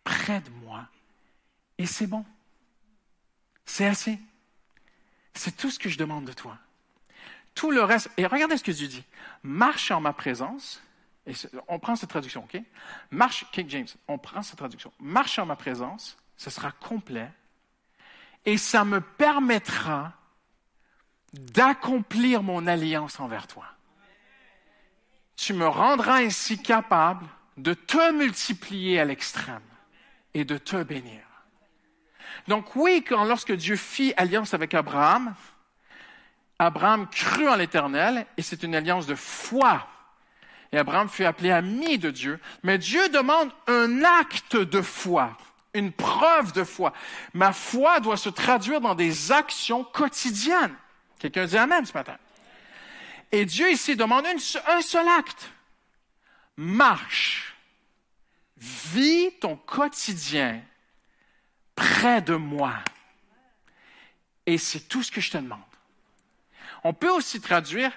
[0.05, 0.89] près de moi,
[1.79, 2.25] et c'est bon.
[3.65, 4.19] C'est assez.
[5.35, 6.57] C'est tout ce que je demande de toi.
[7.55, 9.05] Tout le reste, et regardez ce que Dieu dit,
[9.43, 10.83] marche en ma présence
[11.69, 12.61] on prend cette traduction, OK?
[13.11, 14.93] Marche, King James, on prend cette traduction.
[15.01, 17.31] Marche en ma présence, ce sera complet,
[18.45, 20.12] et ça me permettra
[21.33, 23.65] d'accomplir mon alliance envers toi.
[25.35, 29.61] Tu me rendras ainsi capable de te multiplier à l'extrême
[30.33, 31.23] et de te bénir.
[32.49, 35.35] Donc oui, quand lorsque Dieu fit alliance avec Abraham,
[36.59, 39.87] Abraham crut en l'Éternel et c'est une alliance de foi
[40.79, 42.41] Abraham fut appelé ami de Dieu.
[42.62, 45.37] Mais Dieu demande un acte de foi,
[45.75, 46.93] une preuve de foi.
[47.35, 50.75] Ma foi doit se traduire dans des actions quotidiennes.
[51.19, 52.17] Quelqu'un dit Amen ce matin.
[53.33, 55.51] Et Dieu ici demande un seul acte.
[56.57, 57.55] Marche.
[58.57, 60.62] Vis ton quotidien
[61.75, 62.75] près de moi.
[64.47, 65.61] Et c'est tout ce que je te demande.
[66.85, 67.93] On peut aussi traduire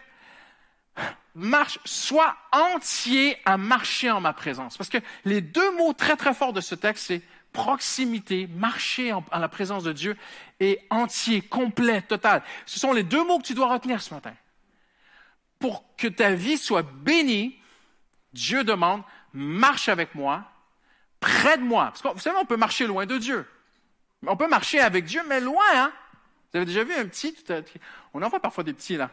[1.39, 4.77] marche, sois entier à marcher en ma présence.
[4.77, 7.21] Parce que les deux mots très très forts de ce texte, c'est
[7.51, 10.17] proximité, marcher en, la présence de Dieu,
[10.59, 12.43] et entier, complet, total.
[12.65, 14.33] Ce sont les deux mots que tu dois retenir ce matin.
[15.57, 17.57] Pour que ta vie soit bénie,
[18.33, 19.01] Dieu demande,
[19.33, 20.45] marche avec moi,
[21.19, 21.85] près de moi.
[21.85, 23.47] Parce que vous savez, on peut marcher loin de Dieu.
[24.25, 25.91] On peut marcher avec Dieu, mais loin, hein?
[26.51, 27.35] Vous avez déjà vu un petit,
[28.13, 29.11] on en voit parfois des petits, là.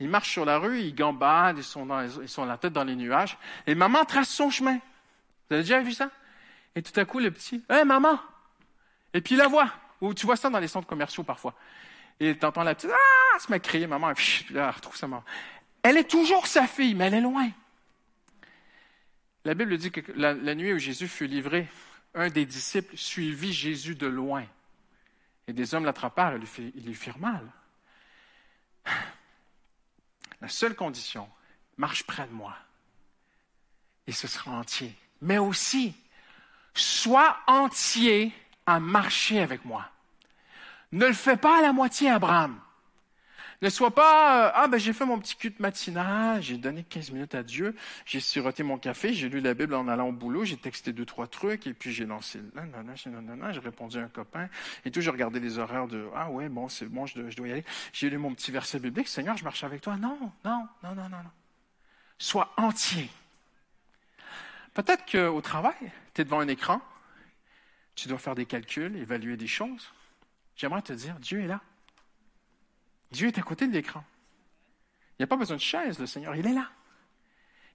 [0.00, 3.36] Ils marchent sur la rue, ils gambadent, ils sont, dans, la tête dans les nuages.
[3.66, 4.74] Et maman trace son chemin.
[4.76, 6.10] Vous avez déjà vu ça?
[6.74, 8.20] Et tout à coup, le petit, hé, maman!
[9.12, 9.70] Et puis il la voit.
[10.00, 11.54] Ou tu vois ça dans les centres commerciaux parfois.
[12.20, 14.96] Et t'entends la petite, ah, se met à crier, maman, et puis là, elle retrouve
[14.96, 15.24] sa maman.
[15.82, 17.48] Elle est toujours sa fille, mais elle est loin.
[19.44, 21.66] La Bible dit que la, nuit où Jésus fut livré,
[22.14, 24.44] un des disciples suivit Jésus de loin.
[25.46, 27.50] Et des hommes l'attrapèrent et lui firent mal.
[30.40, 31.28] La seule condition,
[31.76, 32.54] marche près de moi.
[34.06, 34.94] Et ce sera entier.
[35.20, 35.94] Mais aussi,
[36.74, 38.32] sois entier
[38.66, 39.90] à marcher avec moi.
[40.92, 42.60] Ne le fais pas à la moitié, Abraham.
[43.60, 47.10] Ne sois pas, euh, ah ben j'ai fait mon petit culte matinal, j'ai donné 15
[47.10, 47.74] minutes à Dieu,
[48.06, 51.04] j'ai siroté mon café, j'ai lu la Bible en allant au boulot, j'ai texté deux,
[51.04, 52.40] trois trucs, et puis j'ai lancé,
[52.94, 54.48] j'ai répondu à un copain,
[54.84, 57.52] et tout, j'ai regardé les horaires de, ah ouais, bon, c'est bon, je dois, y
[57.52, 57.64] aller.
[57.92, 59.96] J'ai lu mon petit verset biblique, Seigneur, je marche avec toi.
[59.96, 61.30] Non, non, non, non, non, non.
[62.16, 63.10] Sois entier.
[64.72, 65.74] Peut-être qu'au travail,
[66.14, 66.80] tu es devant un écran,
[67.96, 69.92] tu dois faire des calculs, évaluer des choses.
[70.54, 71.60] J'aimerais te dire, Dieu est là.
[73.10, 74.04] Dieu est à côté de l'écran.
[75.12, 76.70] Il n'y a pas besoin de chaise, le Seigneur, il est là.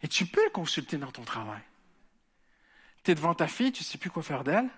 [0.02, 1.62] Et tu peux le consulter dans ton travail.
[3.04, 4.70] Tu es devant ta fille, tu ne sais plus quoi faire d'elle.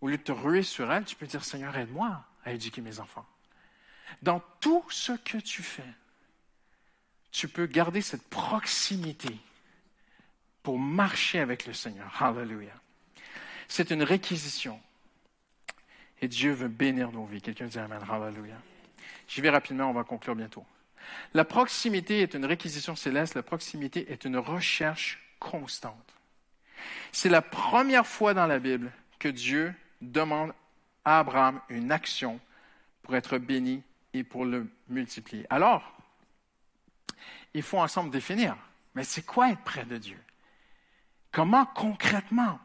[0.00, 2.98] Au lieu de te ruer sur elle, tu peux dire, Seigneur, aide-moi à éduquer mes
[2.98, 3.26] enfants.
[4.20, 5.94] Dans tout ce que tu fais,
[7.30, 9.38] tu peux garder cette proximité
[10.62, 12.10] pour marcher avec le Seigneur.
[12.22, 12.74] Hallelujah.
[13.68, 14.80] C'est une réquisition.
[16.20, 17.40] Et Dieu veut bénir nos vies.
[17.40, 18.02] Quelqu'un dit Amen.
[18.08, 18.60] Hallelujah.
[19.32, 20.66] J'y vais rapidement, on va conclure bientôt.
[21.32, 26.14] La proximité est une réquisition céleste, la proximité est une recherche constante.
[27.12, 30.52] C'est la première fois dans la Bible que Dieu demande
[31.06, 32.40] à Abraham une action
[33.00, 35.46] pour être béni et pour le multiplier.
[35.48, 35.96] Alors,
[37.54, 38.54] il faut ensemble définir,
[38.94, 40.20] mais c'est quoi être près de Dieu?
[41.30, 42.60] Comment concrètement?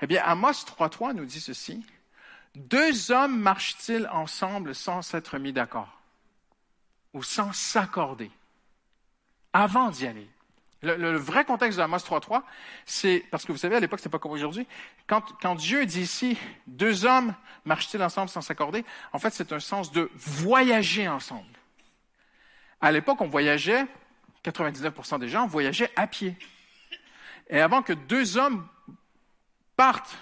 [0.00, 1.84] Eh bien, Amos 3.3 nous dit ceci.
[2.54, 6.00] Deux hommes marchent-ils ensemble sans s'être mis d'accord?
[7.12, 8.30] Ou sans s'accorder?
[9.52, 10.28] Avant d'y aller?
[10.82, 12.42] Le, vrai contexte de Amos 3.3,
[12.84, 14.66] c'est, parce que vous savez, à l'époque, c'est pas comme aujourd'hui,
[15.06, 19.60] quand, quand Dieu dit ici, deux hommes marchent-ils ensemble sans s'accorder, en fait, c'est un
[19.60, 21.46] sens de voyager ensemble.
[22.82, 23.86] À l'époque, on voyageait,
[24.44, 26.36] 99% des gens voyageaient à pied.
[27.48, 28.66] Et avant que deux hommes
[29.76, 30.18] partent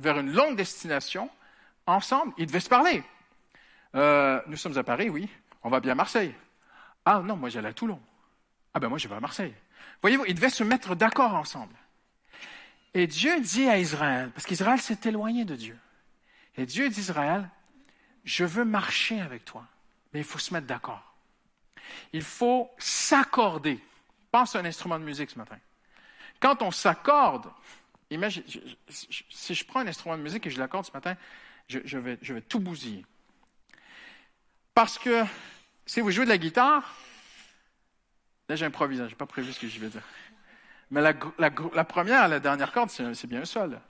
[0.00, 1.30] vers une longue destination,
[1.86, 3.02] ensemble, ils devaient se parler.
[3.94, 5.28] Euh, nous sommes à Paris, oui.
[5.62, 6.34] On va bien à Marseille.
[7.04, 8.00] Ah non, moi j'allais à Toulon.
[8.72, 9.54] Ah ben moi je vais à Marseille.
[10.02, 11.74] Voyez-vous, ils devaient se mettre d'accord ensemble.
[12.94, 15.78] Et Dieu dit à Israël, parce qu'Israël s'est éloigné de Dieu.
[16.56, 17.48] Et Dieu dit à Israël,
[18.24, 19.64] je veux marcher avec toi,
[20.12, 21.02] mais il faut se mettre d'accord.
[22.12, 23.80] Il faut s'accorder.
[24.30, 25.58] Pense à un instrument de musique ce matin.
[26.40, 27.50] Quand on s'accorde,
[28.10, 28.42] imagine,
[28.88, 31.16] si je prends un instrument de musique et je l'accorde ce matin,
[31.68, 33.04] je, vais, tout bousiller.
[34.74, 35.24] Parce que
[35.86, 36.96] si vous jouez de la guitare,
[38.48, 40.02] là j'improvise, hein, je n'ai pas prévu ce que je vais dire.
[40.90, 43.80] Mais la, la, première, la dernière corde, c'est bien un sol.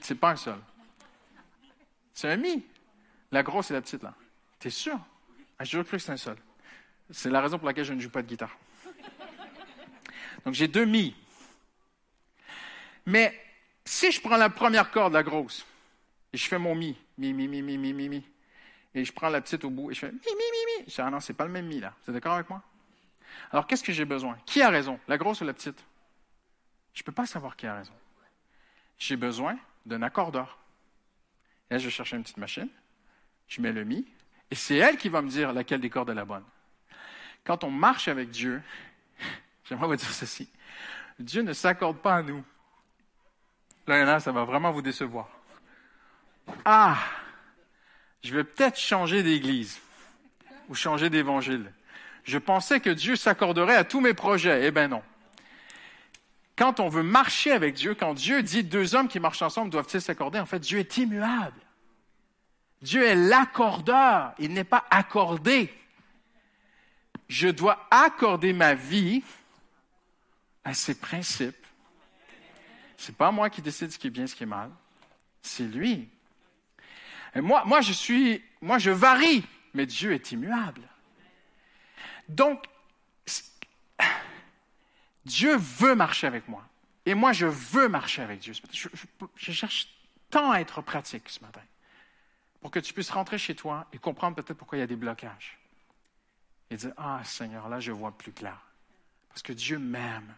[0.00, 0.58] C'est pas un sol.
[2.12, 2.64] C'est un mi.
[3.30, 4.14] La grosse et la petite, là.
[4.58, 4.98] T'es sûr?
[5.58, 6.36] Ah, J'ai toujours cru que c'est un sol.
[7.10, 8.56] C'est la raison pour laquelle je ne joue pas de guitare.
[10.44, 11.14] Donc j'ai deux mi.
[13.06, 13.40] Mais
[13.84, 15.64] si je prends la première corde, la grosse,
[16.32, 18.24] et je fais mon mi, mi, mi, mi, mi, mi, mi, mi,
[18.94, 20.94] et je prends la petite au bout et je fais mi, mi, mi, mi, je
[20.94, 21.94] dis, ah non, c'est pas le même mi là.
[22.02, 22.62] Vous êtes d'accord avec moi?
[23.52, 24.36] Alors qu'est-ce que j'ai besoin?
[24.44, 24.98] Qui a raison?
[25.06, 25.84] La grosse ou la petite?
[26.94, 27.92] Je ne peux pas savoir qui a raison.
[28.98, 30.58] J'ai besoin d'un accordeur.
[31.70, 32.68] Là, je cherche une petite machine,
[33.48, 34.06] je mets le mi,
[34.50, 36.44] et c'est elle qui va me dire laquelle des cordes est la bonne.
[37.44, 38.62] Quand on marche avec Dieu,
[39.64, 40.48] j'aimerais vous dire ceci.
[41.18, 42.44] Dieu ne s'accorde pas à nous.
[43.86, 45.28] Là, ça va vraiment vous décevoir.
[46.64, 46.98] Ah,
[48.22, 49.80] je vais peut-être changer d'église
[50.68, 51.72] ou changer d'évangile.
[52.24, 54.66] Je pensais que Dieu s'accorderait à tous mes projets.
[54.66, 55.02] Eh bien non.
[56.56, 60.00] Quand on veut marcher avec Dieu, quand Dieu dit deux hommes qui marchent ensemble doivent-ils
[60.00, 61.60] s'accorder, en fait, Dieu est immuable.
[62.82, 65.72] Dieu est l'accordeur, il n'est pas accordé.
[67.28, 69.22] Je dois accorder ma vie
[70.64, 71.65] à ses principes.
[72.96, 74.70] C'est pas moi qui décide ce qui est bien, ce qui est mal.
[75.42, 76.08] C'est lui.
[77.34, 80.82] Et moi, moi, je suis, moi, je varie, mais Dieu est immuable.
[82.28, 82.64] Donc,
[85.24, 86.66] Dieu veut marcher avec moi.
[87.04, 88.52] Et moi, je veux marcher avec Dieu.
[88.72, 88.88] Je,
[89.36, 89.88] je cherche
[90.30, 91.62] tant à être pratique ce matin
[92.60, 94.96] pour que tu puisses rentrer chez toi et comprendre peut-être pourquoi il y a des
[94.96, 95.58] blocages.
[96.70, 98.60] Et dire, ah Seigneur, là, je vois plus clair.
[99.28, 100.34] Parce que Dieu m'aime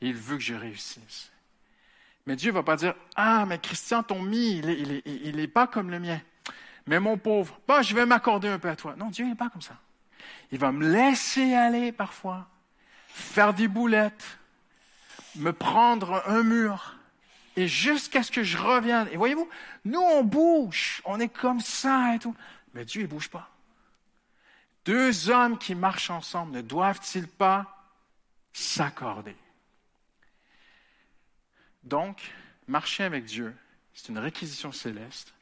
[0.00, 1.32] et il veut que je réussisse.
[2.26, 4.58] Mais Dieu ne va pas dire, ah, mais Christian, ton mi,
[5.04, 6.20] il n'est pas comme le mien.
[6.86, 8.94] Mais mon pauvre, bah, je vais m'accorder un peu à toi.
[8.96, 9.76] Non, Dieu n'est pas comme ça.
[10.50, 12.46] Il va me laisser aller parfois,
[13.08, 14.38] faire des boulettes,
[15.36, 16.96] me prendre un mur,
[17.56, 19.08] et jusqu'à ce que je revienne.
[19.12, 19.48] Et voyez-vous,
[19.84, 22.34] nous, on bouge, on est comme ça et tout.
[22.74, 23.50] Mais Dieu, il bouge pas.
[24.84, 27.66] Deux hommes qui marchent ensemble ne doivent-ils pas
[28.52, 29.36] s'accorder?
[31.82, 32.32] Donc,
[32.66, 33.54] marcher avec Dieu,
[33.94, 35.34] c'est une réquisition céleste,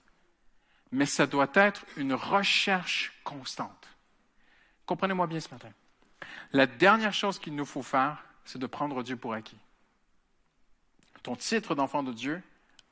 [0.92, 3.88] mais ça doit être une recherche constante.
[4.86, 5.70] Comprenez-moi bien ce matin.
[6.52, 9.58] La dernière chose qu'il nous faut faire, c'est de prendre Dieu pour acquis.
[11.22, 12.42] Ton titre d'enfant de Dieu,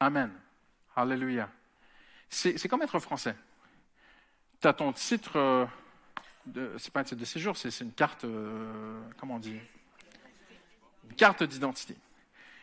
[0.00, 0.30] Amen.
[0.94, 1.48] Alléluia.
[2.28, 3.34] C'est comme être français.
[4.60, 5.66] Tu as ton titre, euh,
[6.78, 9.62] c'est pas un titre de séjour, c'est une carte, euh, comment on Une
[11.16, 11.96] carte d'identité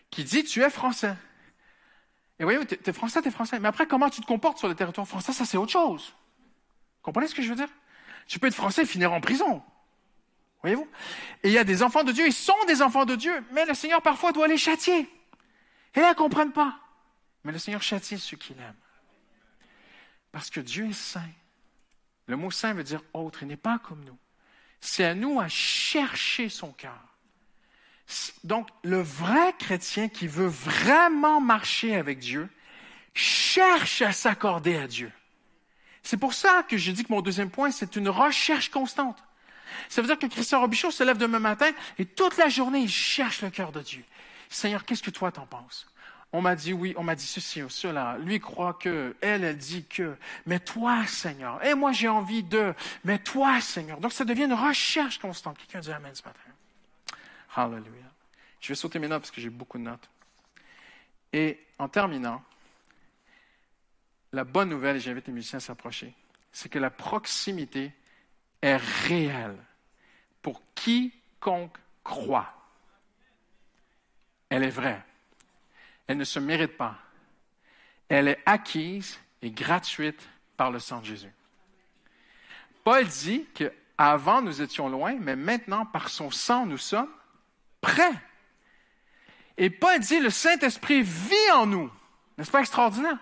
[0.09, 1.15] qui dit tu es français.
[2.39, 3.59] Et voyez, tu es, français, tu es français.
[3.59, 6.13] Mais après, comment tu te comportes sur le territoire français, ça c'est autre chose.
[7.01, 7.69] Comprenez ce que je veux dire?
[8.27, 9.63] Tu peux être français et finir en prison.
[10.61, 10.87] Voyez-vous?
[11.43, 13.65] Et il y a des enfants de Dieu, ils sont des enfants de Dieu, mais
[13.65, 15.07] le Seigneur parfois doit les châtier.
[15.93, 16.79] Et là, ils ne comprennent pas.
[17.43, 18.75] Mais le Seigneur châtie ceux qu'il aime.
[20.31, 21.29] Parce que Dieu est saint.
[22.25, 24.17] Le mot saint veut dire autre, il n'est pas comme nous.
[24.81, 27.14] C'est à nous à chercher son cœur.
[28.43, 32.49] Donc, le vrai chrétien qui veut vraiment marcher avec Dieu
[33.13, 35.11] cherche à s'accorder à Dieu.
[36.03, 39.17] C'est pour ça que je dis que mon deuxième point, c'est une recherche constante.
[39.89, 42.89] Ça veut dire que Christian Robichaud se lève demain matin et toute la journée, il
[42.89, 44.03] cherche le cœur de Dieu.
[44.49, 45.87] Seigneur, qu'est-ce que toi t'en penses?
[46.31, 48.17] On m'a dit oui, on m'a dit ceci ou cela.
[48.19, 50.15] Lui croit que, elle, elle dit que.
[50.45, 51.63] Mais toi, Seigneur.
[51.65, 52.73] Et moi, j'ai envie de.
[53.03, 53.99] Mais toi, Seigneur.
[53.99, 55.57] Donc, ça devient une recherche constante.
[55.57, 56.54] Quelqu'un dit Amen ce matin.
[57.55, 58.11] Hallelujah.
[58.59, 60.09] Je vais sauter mes notes parce que j'ai beaucoup de notes.
[61.31, 62.43] Et en terminant,
[64.33, 66.13] la bonne nouvelle, et j'invite les musiciens à s'approcher,
[66.51, 67.93] c'est que la proximité
[68.61, 69.57] est réelle
[70.41, 72.53] pour quiconque croit.
[74.49, 75.01] Elle est vraie.
[76.07, 76.97] Elle ne se mérite pas.
[78.09, 81.33] Elle est acquise et gratuite par le sang de Jésus.
[82.83, 87.09] Paul dit qu'avant nous étions loin, mais maintenant par son sang nous sommes
[87.85, 88.11] prêts.
[89.57, 91.91] Et Paul dit le Saint-Esprit vit en nous.
[92.37, 93.17] N'est-ce pas extraordinaire?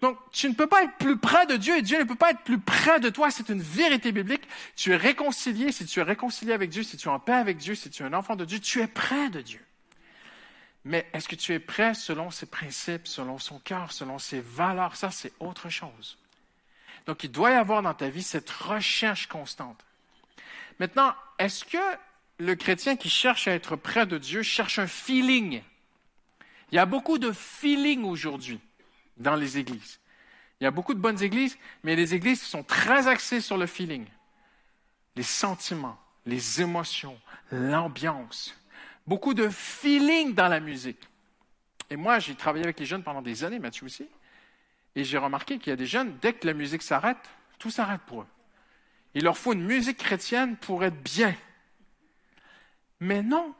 [0.00, 2.30] Donc, tu ne peux pas être plus près de Dieu et Dieu ne peut pas
[2.30, 3.30] être plus près de toi.
[3.30, 4.46] C'est une vérité biblique.
[4.76, 5.72] Tu es réconcilié.
[5.72, 8.02] Si tu es réconcilié avec Dieu, si tu es en paix avec Dieu, si tu
[8.02, 9.60] es un enfant de Dieu, tu es près de Dieu.
[10.84, 14.96] Mais est-ce que tu es prêt selon ses principes, selon son cœur, selon ses valeurs?
[14.96, 16.16] Ça, c'est autre chose.
[17.06, 19.82] Donc, il doit y avoir dans ta vie cette recherche constante.
[20.78, 21.78] Maintenant, est-ce que
[22.38, 25.62] le chrétien qui cherche à être près de Dieu cherche un feeling?
[26.72, 28.60] Il y a beaucoup de feeling aujourd'hui
[29.16, 30.00] dans les églises.
[30.60, 33.66] Il y a beaucoup de bonnes églises, mais des églises sont très axées sur le
[33.66, 34.06] feeling.
[35.14, 37.18] Les sentiments, les émotions,
[37.50, 38.54] l'ambiance
[39.06, 41.08] beaucoup de feeling dans la musique.
[41.90, 44.08] Et moi, j'ai travaillé avec les jeunes pendant des années, Mathieu aussi,
[44.94, 48.00] et j'ai remarqué qu'il y a des jeunes, dès que la musique s'arrête, tout s'arrête
[48.02, 48.26] pour eux.
[49.14, 51.34] Il leur faut une musique chrétienne pour être bien.
[53.00, 53.54] Mais non,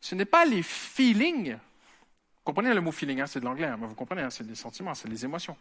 [0.00, 1.54] ce n'est pas les feelings.
[1.54, 4.54] Vous comprenez le mot feeling, hein, c'est de l'anglais, hein, vous comprenez, hein, c'est des
[4.54, 5.56] sentiments, c'est des émotions.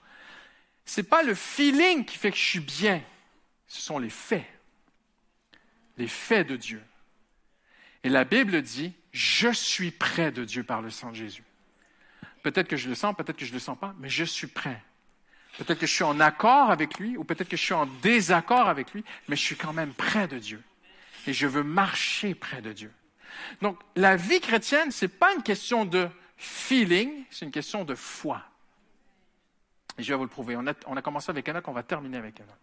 [0.85, 3.01] Ce n'est pas le feeling qui fait que je suis bien,
[3.67, 4.45] ce sont les faits.
[5.97, 6.83] Les faits de Dieu.
[8.03, 11.43] Et la Bible dit, je suis près de Dieu par le sang de Jésus.
[12.43, 14.45] Peut-être que je le sens, peut-être que je ne le sens pas, mais je suis
[14.45, 14.83] prêt.
[15.57, 18.67] Peut-être que je suis en accord avec lui, ou peut-être que je suis en désaccord
[18.67, 20.61] avec lui, mais je suis quand même près de Dieu.
[21.27, 22.91] Et je veux marcher près de Dieu.
[23.61, 27.95] Donc, la vie chrétienne, ce n'est pas une question de feeling, c'est une question de
[27.95, 28.41] foi.
[29.97, 30.57] Et je vais vous le prouver.
[30.57, 30.65] On
[30.97, 32.55] a, commencé avec Enoch, on va terminer avec Enoch.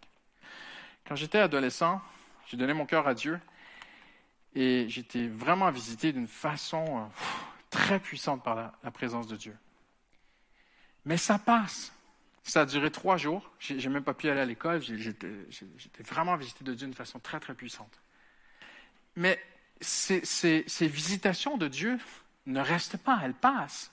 [1.07, 2.01] Quand j'étais adolescent,
[2.47, 3.41] j'ai donné mon cœur à Dieu
[4.55, 7.05] et j'étais vraiment visité d'une façon euh,
[7.71, 9.57] très puissante par la, présence de Dieu.
[11.05, 11.93] Mais ça passe.
[12.45, 13.51] Ça a duré trois jours.
[13.59, 14.83] Je n'ai même pas pu aller à l'école.
[14.83, 15.33] J'étais
[16.01, 18.02] vraiment visité de Dieu d'une façon très, très puissante.
[19.17, 19.43] Mais
[19.81, 21.99] ces, ces visitations de Dieu
[22.47, 23.91] ne restent pas, elles passent.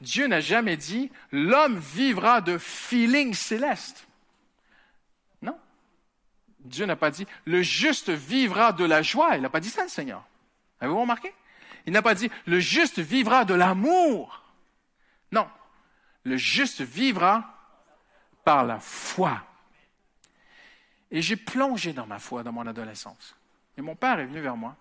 [0.00, 4.06] Dieu n'a jamais dit l'homme vivra de feeling céleste.
[6.66, 9.36] Dieu n'a pas dit le juste vivra de la joie.
[9.36, 10.24] Il n'a pas dit ça, le Seigneur.
[10.80, 11.32] Avez-vous remarqué?
[11.86, 14.42] Il n'a pas dit le juste vivra de l'amour.
[15.32, 15.48] Non.
[16.24, 17.54] Le juste vivra
[18.44, 19.42] par la foi.
[21.10, 23.36] Et j'ai plongé dans ma foi dans mon adolescence.
[23.76, 24.76] Et mon père est venu vers moi.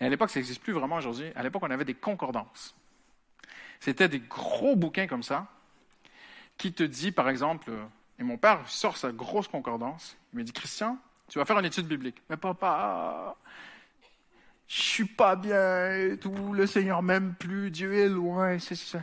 [0.00, 1.30] Et à l'époque, ça n'existe plus vraiment aujourd'hui.
[1.34, 2.74] À l'époque, on avait des concordances.
[3.80, 5.46] C'était des gros bouquins comme ça,
[6.56, 7.72] qui te dit, par exemple,
[8.18, 10.16] et mon père sort sa grosse concordance.
[10.32, 10.98] Il me dit, Christian,
[11.28, 12.22] tu vas faire une étude biblique.
[12.30, 13.36] Mais papa,
[14.68, 18.56] je suis pas bien tout, le Seigneur m'aime plus, Dieu est loin.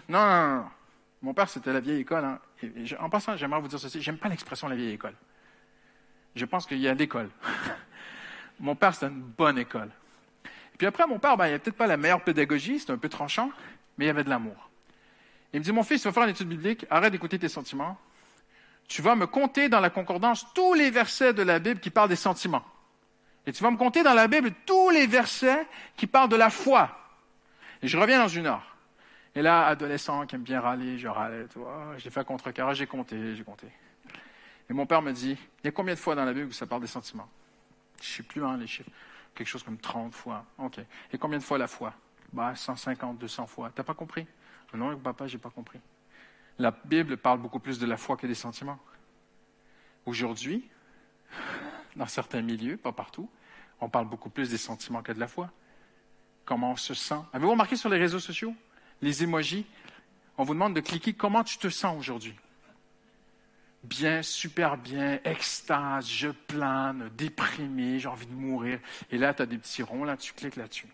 [0.08, 0.66] Non, non, non.
[1.22, 2.24] Mon père, c'était la vieille école.
[2.24, 2.40] Hein.
[3.00, 5.16] en passant, j'aimerais vous dire ceci, j'aime pas l'expression la vieille école.
[6.36, 7.30] Je pense qu'il y a l'école.
[8.60, 9.90] mon père, c'était une bonne école.
[10.46, 12.98] Et puis après, mon père, ben, il n'avait peut-être pas la meilleure pédagogie, c'était un
[12.98, 13.52] peu tranchant,
[13.98, 14.70] mais il y avait de l'amour.
[15.54, 17.98] Il me dit, mon fils, tu vas faire une étude biblique, arrête d'écouter tes sentiments,
[18.88, 22.10] tu vas me compter dans la concordance tous les versets de la Bible qui parlent
[22.10, 22.64] des sentiments.
[23.46, 26.50] Et tu vas me compter dans la Bible tous les versets qui parlent de la
[26.50, 26.90] foi.
[27.82, 28.76] Et je reviens dans une heure.
[29.36, 33.36] Et là, adolescent qui aime bien râler, je râlais, toi, j'ai fait contrecarrage, j'ai compté,
[33.36, 33.68] j'ai compté.
[34.70, 36.52] Et mon père me dit, il y a combien de fois dans la Bible où
[36.52, 37.30] ça parle des sentiments?
[38.02, 38.90] Je ne sais plus hein, les chiffres.
[39.36, 40.46] Quelque chose comme 30 fois.
[40.58, 40.80] OK.
[41.12, 41.94] Et combien de fois la foi?
[42.34, 43.72] Bah, 150, 200 fois.
[43.74, 44.28] T'as pas compris?
[44.74, 45.80] Non, papa, j'ai pas compris.
[46.58, 48.80] La Bible parle beaucoup plus de la foi que des sentiments.
[50.06, 50.70] Aujourd'hui,
[51.96, 53.30] dans certains milieux, pas partout,
[53.82, 55.52] on parle beaucoup plus des sentiments que de la foi.
[56.46, 57.20] Comment on se sent?
[57.34, 58.54] Avez-vous remarqué sur les réseaux sociaux,
[59.02, 59.66] les émojis,
[60.38, 62.36] on vous demande de cliquer comment tu te sens aujourd'hui.
[63.84, 68.80] Bien, super bien, extase, je plane, déprimé, j'ai envie de mourir.
[69.10, 70.88] Et là, tu as des petits ronds, là, tu cliques là-dessus.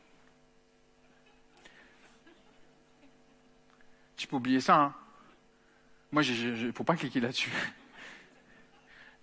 [4.15, 4.95] Tu peux oublier ça, hein?
[6.11, 7.51] Moi, il ne faut pas cliquer là-dessus.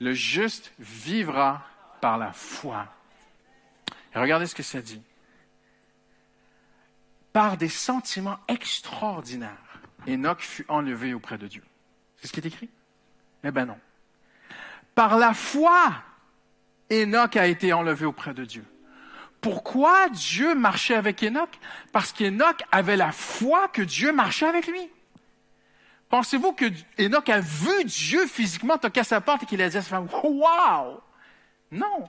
[0.00, 1.64] Le juste vivra
[2.00, 2.92] par la foi.
[4.14, 5.00] Et regardez ce que ça dit.
[7.32, 11.62] Par des sentiments extraordinaires, Enoch fut enlevé auprès de Dieu.
[12.16, 12.68] C'est ce qui est écrit?
[13.44, 13.78] Eh bien non.
[14.94, 15.92] Par la foi,
[16.90, 18.64] Enoch a été enlevé auprès de Dieu.
[19.40, 21.50] Pourquoi Dieu marchait avec Enoch?
[21.90, 24.88] Parce qu'Enoch avait la foi que Dieu marchait avec lui.
[26.08, 26.66] Pensez-vous que
[27.00, 29.88] Enoch a vu Dieu physiquement toquer à sa porte et qu'il a dit à sa
[29.88, 31.02] femme, Wow!
[31.70, 32.08] Non.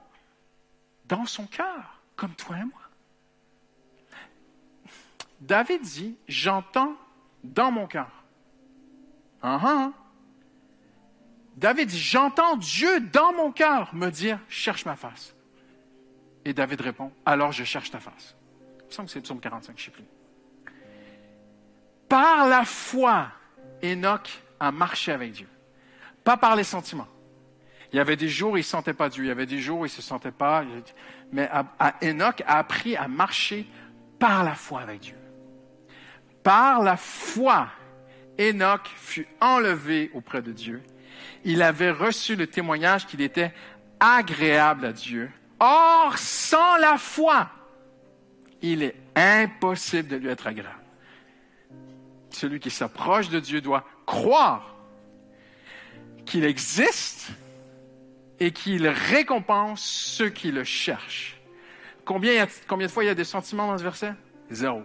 [1.05, 2.81] Dans son cœur, comme toi et moi.
[5.39, 6.95] David dit, j'entends
[7.43, 8.11] dans mon cœur.
[9.43, 9.91] Uh
[11.63, 15.33] David dit, j'entends Dieu dans mon cœur me dire, cherche ma face.
[16.43, 18.35] Et David répond, alors je cherche ta face.
[18.81, 20.03] Il me semble que c'est psaume 45, je ne sais plus.
[22.09, 23.29] Par la foi,
[23.81, 25.47] Enoch a marché avec Dieu.
[26.25, 27.07] Pas par les sentiments.
[27.93, 29.59] Il y avait des jours où il ne sentait pas Dieu, il y avait des
[29.59, 30.65] jours où il ne se sentait pas.
[31.31, 31.49] Mais
[32.01, 33.65] Enoch a appris à marcher
[34.19, 35.15] par la foi avec Dieu.
[36.43, 37.69] Par la foi,
[38.37, 40.83] Enoch fut enlevé auprès de Dieu
[41.43, 43.53] il avait reçu le témoignage qu'il était
[43.99, 45.31] agréable à Dieu.
[45.59, 47.49] Or, sans la foi,
[48.61, 50.79] il est impossible de lui être agréable.
[52.29, 54.75] Celui qui s'approche de Dieu doit croire
[56.25, 57.29] qu'il existe
[58.39, 61.39] et qu'il récompense ceux qui le cherchent.
[62.05, 64.13] Combien, combien de fois il y a des sentiments dans ce verset?
[64.49, 64.83] Zéro.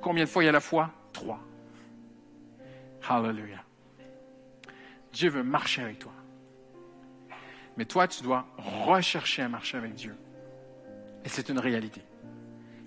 [0.00, 0.90] Combien de fois il y a la foi?
[1.12, 1.40] Trois.
[3.08, 3.62] Hallelujah.
[5.12, 6.12] Dieu veut marcher avec toi.
[7.76, 10.16] Mais toi, tu dois rechercher à marcher avec Dieu.
[11.24, 12.02] Et c'est une réalité.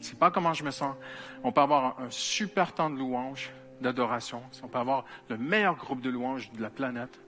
[0.02, 0.96] C'est pas comment je me sens.
[1.44, 4.42] On peut avoir un super temps de louange, d'adoration.
[4.64, 7.20] On peut avoir le meilleur groupe de louanges de la planète.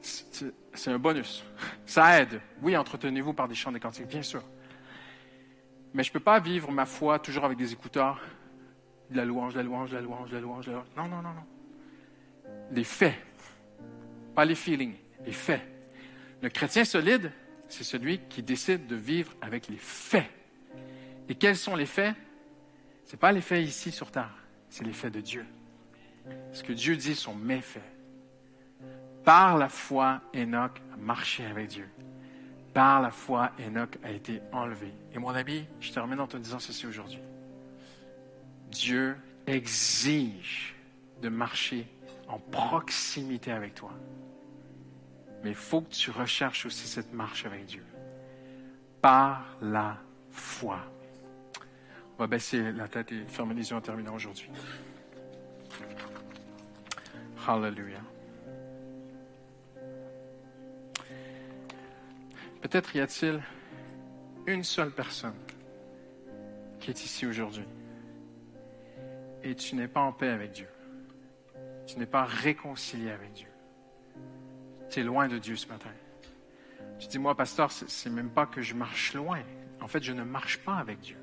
[0.00, 1.44] C'est un bonus.
[1.86, 2.40] Ça aide.
[2.62, 4.42] Oui, entretenez-vous par des chants des cantiques, bien sûr.
[5.92, 8.20] Mais je ne peux pas vivre ma foi toujours avec des écouteurs,
[9.10, 10.66] de la louange, de la louange, de la louange, de la louange.
[10.66, 10.90] De la louange.
[10.96, 11.44] Non, non, non, non.
[12.72, 13.14] Des faits.
[14.34, 15.62] Pas les feelings, les faits.
[16.42, 17.30] Le chrétien solide,
[17.68, 20.30] c'est celui qui décide de vivre avec les faits.
[21.28, 22.14] Et quels sont les faits?
[23.06, 24.34] Ce n'est pas les faits ici sur terre,
[24.68, 25.46] c'est les faits de Dieu.
[26.52, 27.82] Ce que Dieu dit sont mes faits.
[29.24, 31.88] Par la foi, Enoch a marché avec Dieu.
[32.74, 34.92] Par la foi, Enoch a été enlevé.
[35.14, 37.20] Et mon ami, je termine en te disant ceci aujourd'hui.
[38.70, 39.16] Dieu
[39.46, 40.74] exige
[41.22, 41.86] de marcher
[42.28, 43.92] en proximité avec toi.
[45.44, 47.84] Mais il faut que tu recherches aussi cette marche avec Dieu.
[49.02, 49.98] Par la
[50.30, 50.78] foi.
[52.16, 54.50] On va baisser la tête et fermer les yeux en terminant aujourd'hui.
[57.46, 58.00] Hallelujah.
[62.62, 63.42] Peut-être y a-t-il
[64.46, 65.36] une seule personne
[66.80, 67.66] qui est ici aujourd'hui
[69.42, 70.68] et tu n'es pas en paix avec Dieu.
[71.86, 73.53] Tu n'es pas réconcilié avec Dieu
[75.02, 75.90] loin de Dieu ce matin.
[76.98, 79.40] Tu dis, moi, pasteur, c'est même pas que je marche loin.
[79.80, 81.16] En fait, je ne marche pas avec Dieu.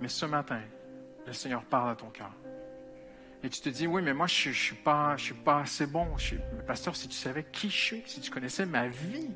[0.00, 0.60] Mais ce matin,
[1.26, 2.32] le Seigneur parle à ton cœur.
[3.42, 5.86] Et tu te dis, oui, mais moi, je ne suis, pas, je suis pas assez
[5.86, 6.06] bon.
[6.66, 9.30] pasteur, si tu savais qui je suis, si tu connaissais ma vie,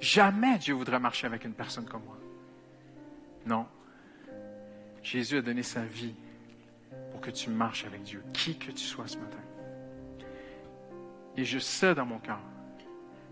[0.00, 2.18] jamais Dieu voudrait marcher avec une personne comme moi.
[3.46, 3.66] Non.
[5.02, 6.14] Jésus a donné sa vie
[7.10, 9.38] pour que tu marches avec Dieu, qui que tu sois ce matin.
[11.36, 12.40] Et je sais dans mon cœur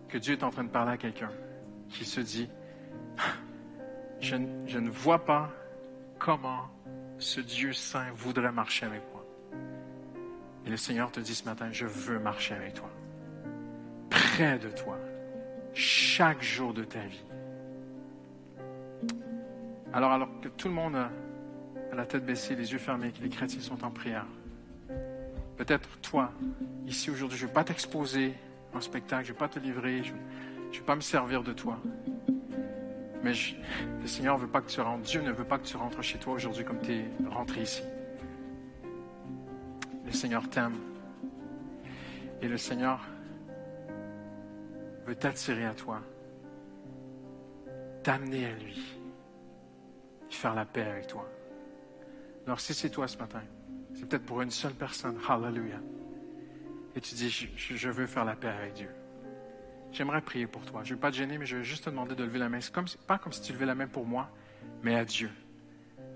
[0.08, 1.30] que Dieu est en train de parler à quelqu'un
[1.88, 2.48] qui se dit,
[4.20, 5.50] je, ne vois pas
[6.18, 6.68] comment
[7.18, 9.24] ce Dieu saint voudrait marcher avec moi.
[10.66, 12.90] Et le Seigneur te dit ce matin, je veux marcher avec toi.
[14.08, 14.98] près de toi
[15.72, 17.24] chaque jour de ta vie.
[19.92, 21.10] Alors, alors que tout le monde a
[21.94, 24.26] la tête baissée, les yeux fermés, que les chrétiens sont en prière,
[25.60, 26.32] peut-être toi,
[26.86, 28.32] ici aujourd'hui, je ne vais pas t'exposer
[28.72, 31.52] en spectacle, je ne vais pas te livrer, je ne vais pas me servir de
[31.52, 31.78] toi.
[33.22, 33.32] Mais
[34.00, 36.16] le Seigneur veut pas que tu rentres, Dieu ne veut pas que tu rentres chez
[36.16, 37.82] toi aujourd'hui comme tu es rentré ici.
[40.06, 40.78] Le Seigneur t'aime.
[42.40, 42.98] Et le Seigneur
[45.04, 46.00] veut t'attirer à toi,
[48.02, 48.82] t'amener à lui,
[50.30, 51.28] faire la paix avec toi.
[52.46, 53.42] Alors si c'est toi ce matin,
[54.00, 55.80] c'est peut-être pour une seule personne, hallelujah,
[56.96, 58.88] et tu dis, je, veux faire la paix avec Dieu.
[59.92, 60.80] J'aimerais prier pour toi.
[60.84, 62.48] Je ne veux pas te gêner, mais je veux juste te demander de lever la
[62.48, 62.60] main.
[62.72, 64.30] Comme, pas comme si tu levais la main pour moi,
[64.82, 65.30] mais à Dieu.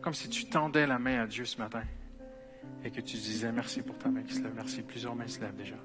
[0.01, 1.83] Comme si tu tendais la main à Dieu ce matin
[2.83, 4.55] et que tu disais merci pour ta main qui se lève.
[4.55, 4.83] Merci.
[4.83, 5.77] Plusieurs mains se lèvent déjà.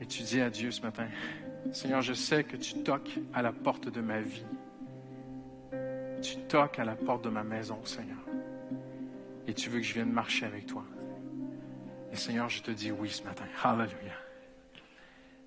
[0.00, 1.08] Et tu dis à Dieu ce matin,
[1.72, 4.46] Seigneur, je sais que tu toques à la porte de ma vie.
[6.22, 8.24] Tu toques à la porte de ma maison, Seigneur.
[9.46, 10.84] Et tu veux que je vienne marcher avec toi.
[12.12, 13.44] Et Seigneur, je te dis oui ce matin.
[13.62, 14.23] Hallelujah.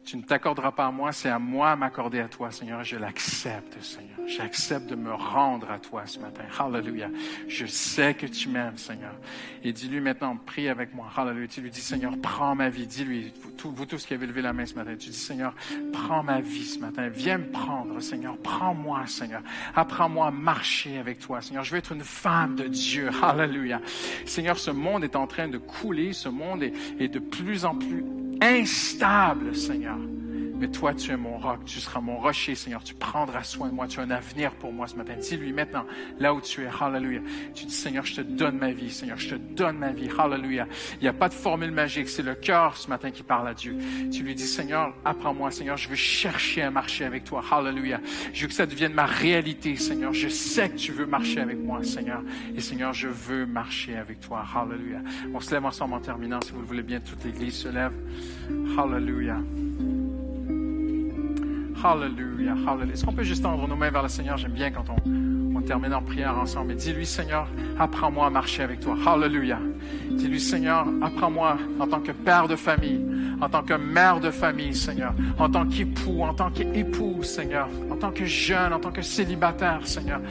[0.07, 2.81] Tu ne t'accorderas pas à moi, c'est à moi m'accorder à toi, Seigneur.
[2.81, 4.17] Je l'accepte, Seigneur.
[4.25, 6.45] J'accepte de me rendre à toi ce matin.
[6.57, 7.09] Hallelujah.
[7.49, 9.11] Je sais que tu m'aimes, Seigneur.
[9.65, 11.09] Et dis-lui maintenant, prie avec moi.
[11.13, 11.49] Hallelujah.
[11.49, 12.87] Tu lui dis, Seigneur, prends ma vie.
[12.87, 15.53] Dis-lui, vous, tous qui avez levé la main ce matin, tu dis, Seigneur,
[15.91, 17.09] prends ma vie ce matin.
[17.09, 18.37] Viens me prendre, Seigneur.
[18.37, 19.41] Prends-moi, Seigneur.
[19.75, 21.65] Apprends-moi à marcher avec toi, Seigneur.
[21.65, 23.09] Je veux être une femme de Dieu.
[23.21, 23.81] Hallelujah.
[24.25, 26.13] Seigneur, ce monde est en train de couler.
[26.13, 28.05] Ce monde est de plus en plus
[28.41, 30.16] instable, Seigneur.
[30.59, 32.83] Mais toi, tu es mon roc, tu seras mon rocher, Seigneur.
[32.83, 35.13] Tu prendras soin de moi, tu as un avenir pour moi ce matin.
[35.19, 35.85] Dis-lui maintenant,
[36.19, 37.21] là où tu es, hallelujah.
[37.53, 40.67] Tu dis, Seigneur, je te donne ma vie, Seigneur, je te donne ma vie, hallelujah.
[40.93, 43.53] Il n'y a pas de formule magique, c'est le cœur ce matin qui parle à
[43.53, 43.77] Dieu.
[44.11, 48.01] Tu lui dis, Seigneur, apprends-moi, Seigneur, je veux chercher à marcher avec toi, hallelujah.
[48.33, 50.13] Je veux que ça devienne ma réalité, Seigneur.
[50.13, 52.21] Je sais que tu veux marcher avec moi, Seigneur.
[52.55, 55.01] Et Seigneur, je veux marcher avec toi, hallelujah.
[55.33, 57.93] On se lève ensemble en terminant, si vous le voulez bien, toute l'Église se lève.
[58.77, 59.39] Hallelujah.
[61.83, 62.93] Hallelujah, hallelujah.
[62.93, 64.37] Est-ce qu'on peut juste tendre nos mains vers le Seigneur?
[64.37, 66.71] J'aime bien quand on, on termine en prière ensemble.
[66.71, 67.47] Et dis-lui, Seigneur,
[67.77, 68.97] apprends-moi à marcher avec toi.
[69.05, 69.59] Hallelujah.
[70.09, 73.05] Dis-lui, Seigneur, apprends-moi en tant que père de famille,
[73.41, 77.95] en tant que mère de famille, Seigneur, en tant qu'époux, en tant qu'époux, Seigneur, en
[77.95, 80.21] tant que jeune, en tant que célibataire, Seigneur.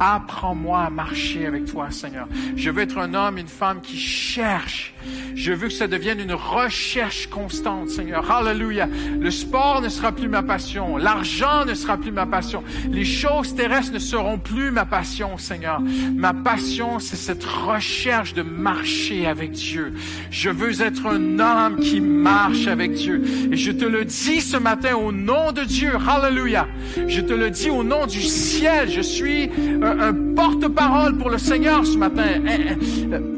[0.00, 2.26] Apprends-moi à marcher avec toi, Seigneur.
[2.56, 4.94] Je veux être un homme, une femme qui cherche.
[5.34, 8.30] Je veux que ça devienne une recherche constante, Seigneur.
[8.30, 8.88] Hallelujah.
[9.20, 10.96] Le sport ne sera plus ma passion.
[10.96, 12.62] L'argent ne sera plus ma passion.
[12.90, 15.80] Les choses terrestres ne seront plus ma passion, Seigneur.
[16.14, 19.94] Ma passion, c'est cette recherche de marcher avec Dieu.
[20.30, 23.22] Je veux être un homme qui marche avec Dieu.
[23.52, 25.92] Et je te le dis ce matin au nom de Dieu.
[25.94, 26.66] Hallelujah.
[27.06, 28.90] Je te le dis au nom du ciel.
[28.90, 29.50] Je suis
[29.82, 32.26] un, un porte-parole pour le Seigneur ce matin.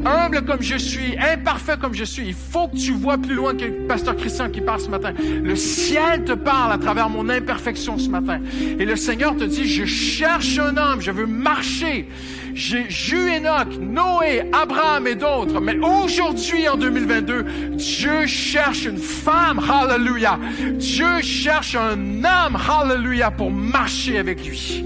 [0.04, 2.28] Humble comme je suis, imparfait comme je suis.
[2.28, 5.12] Il faut que tu vois plus loin que le pasteur Christian qui parle ce matin.
[5.42, 8.40] Le ciel te parle à travers mon imperfection ce matin.
[8.78, 12.08] Et le Seigneur te dit, je cherche un homme, je veux marcher.
[12.54, 15.60] Vu Enoch, Noé, Abraham et d'autres.
[15.60, 20.38] Mais aujourd'hui, en 2022, Dieu cherche une femme, hallelujah.
[20.74, 24.84] Dieu cherche un homme, hallelujah, pour marcher avec lui.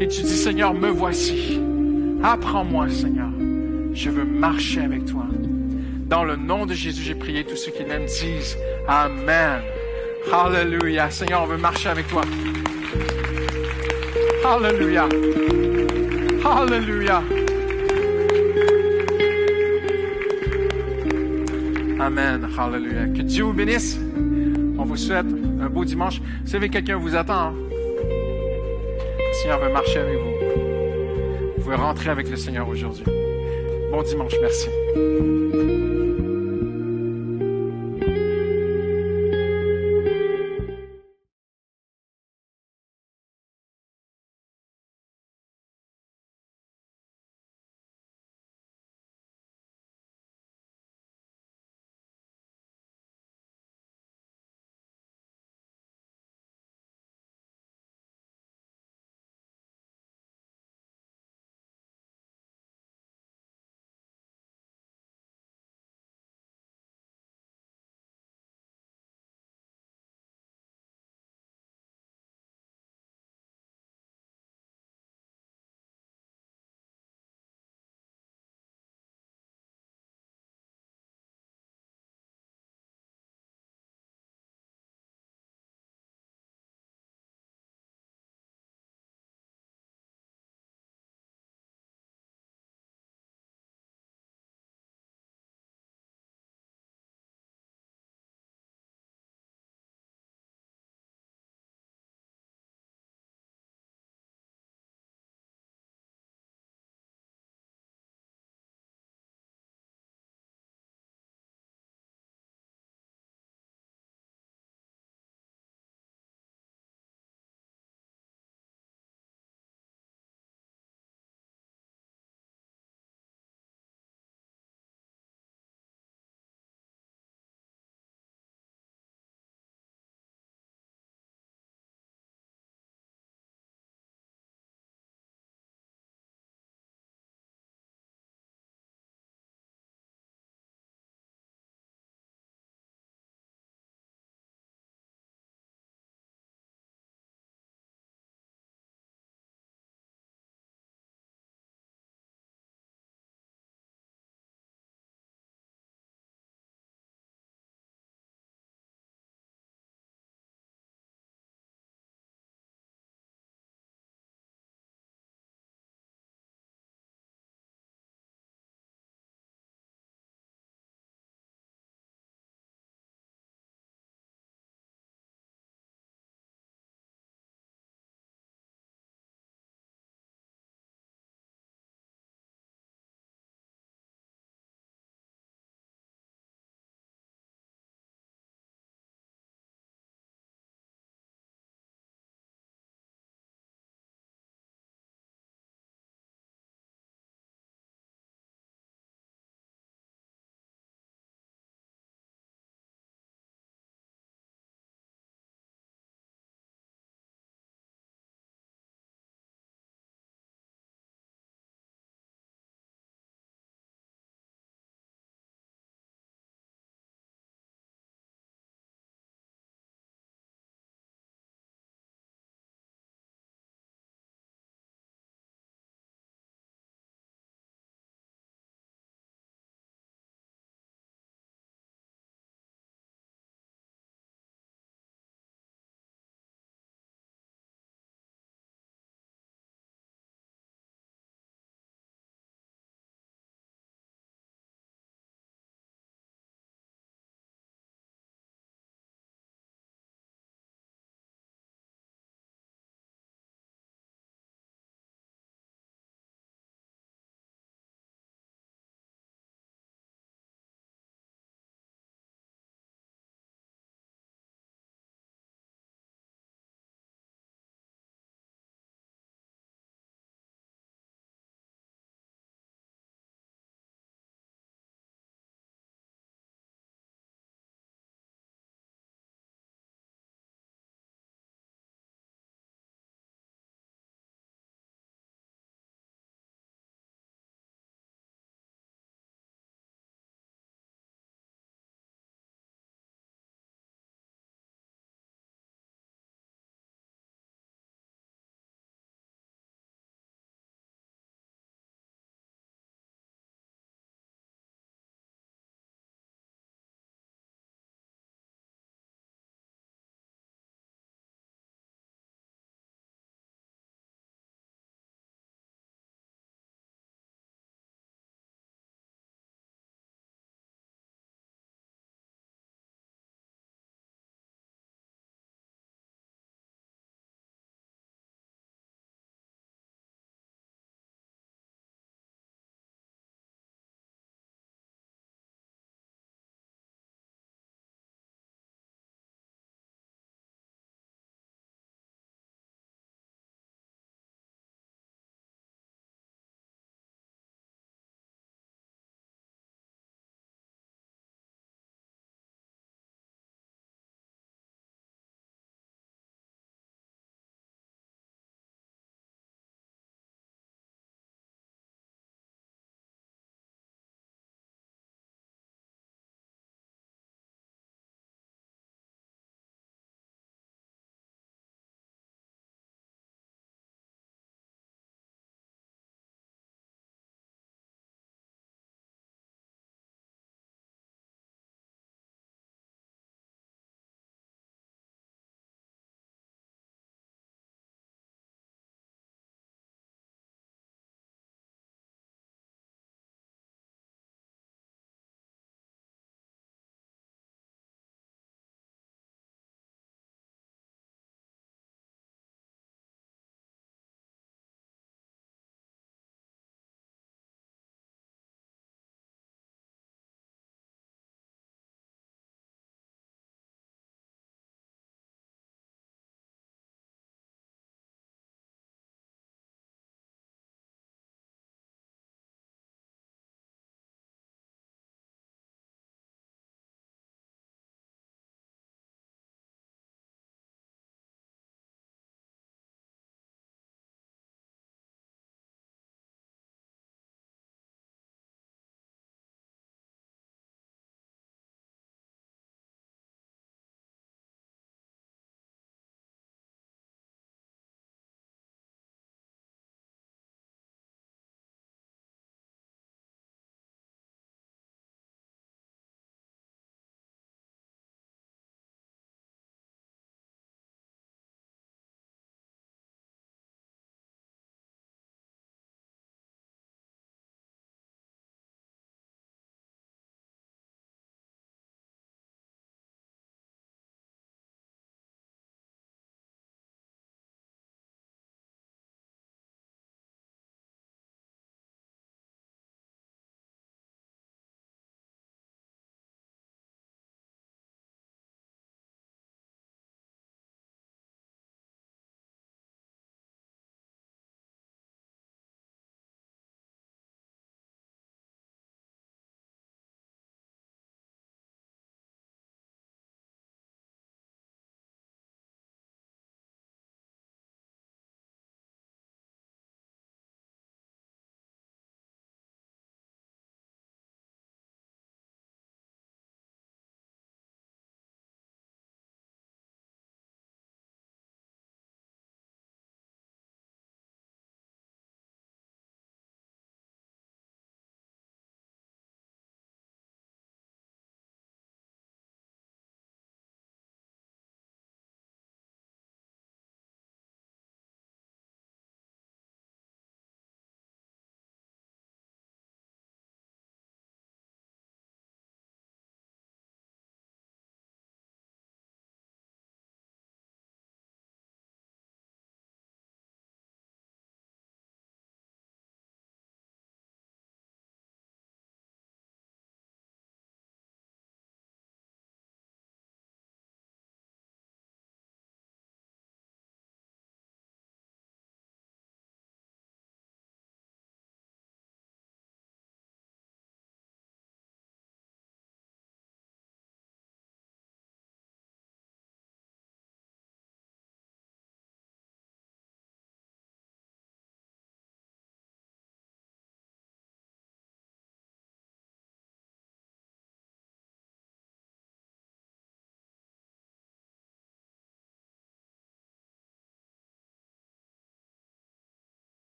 [0.00, 1.60] Et tu dis, Seigneur, me voici.
[2.22, 3.30] Apprends-moi, Seigneur.
[3.92, 5.26] Je veux marcher avec toi.
[6.06, 7.44] Dans le nom de Jésus, j'ai prié.
[7.44, 8.56] Tous ceux qui l'aiment disent
[8.88, 9.62] Amen.
[10.32, 11.10] Hallelujah.
[11.10, 12.22] Seigneur, on veut marcher avec toi.
[14.44, 15.08] Hallelujah.
[16.44, 17.22] Hallelujah.
[22.00, 22.48] Amen.
[22.56, 23.06] Hallelujah.
[23.08, 23.98] Que Dieu vous bénisse.
[24.78, 25.26] On vous souhaite
[25.60, 26.20] un beau dimanche.
[26.20, 27.52] Vous savez, quelqu'un vous attend.
[27.52, 31.54] Le Seigneur veut marcher avec vous.
[31.56, 33.04] Vous pouvez rentrer avec le Seigneur aujourd'hui.
[33.90, 34.32] Bon dimanche.
[34.40, 34.68] Merci.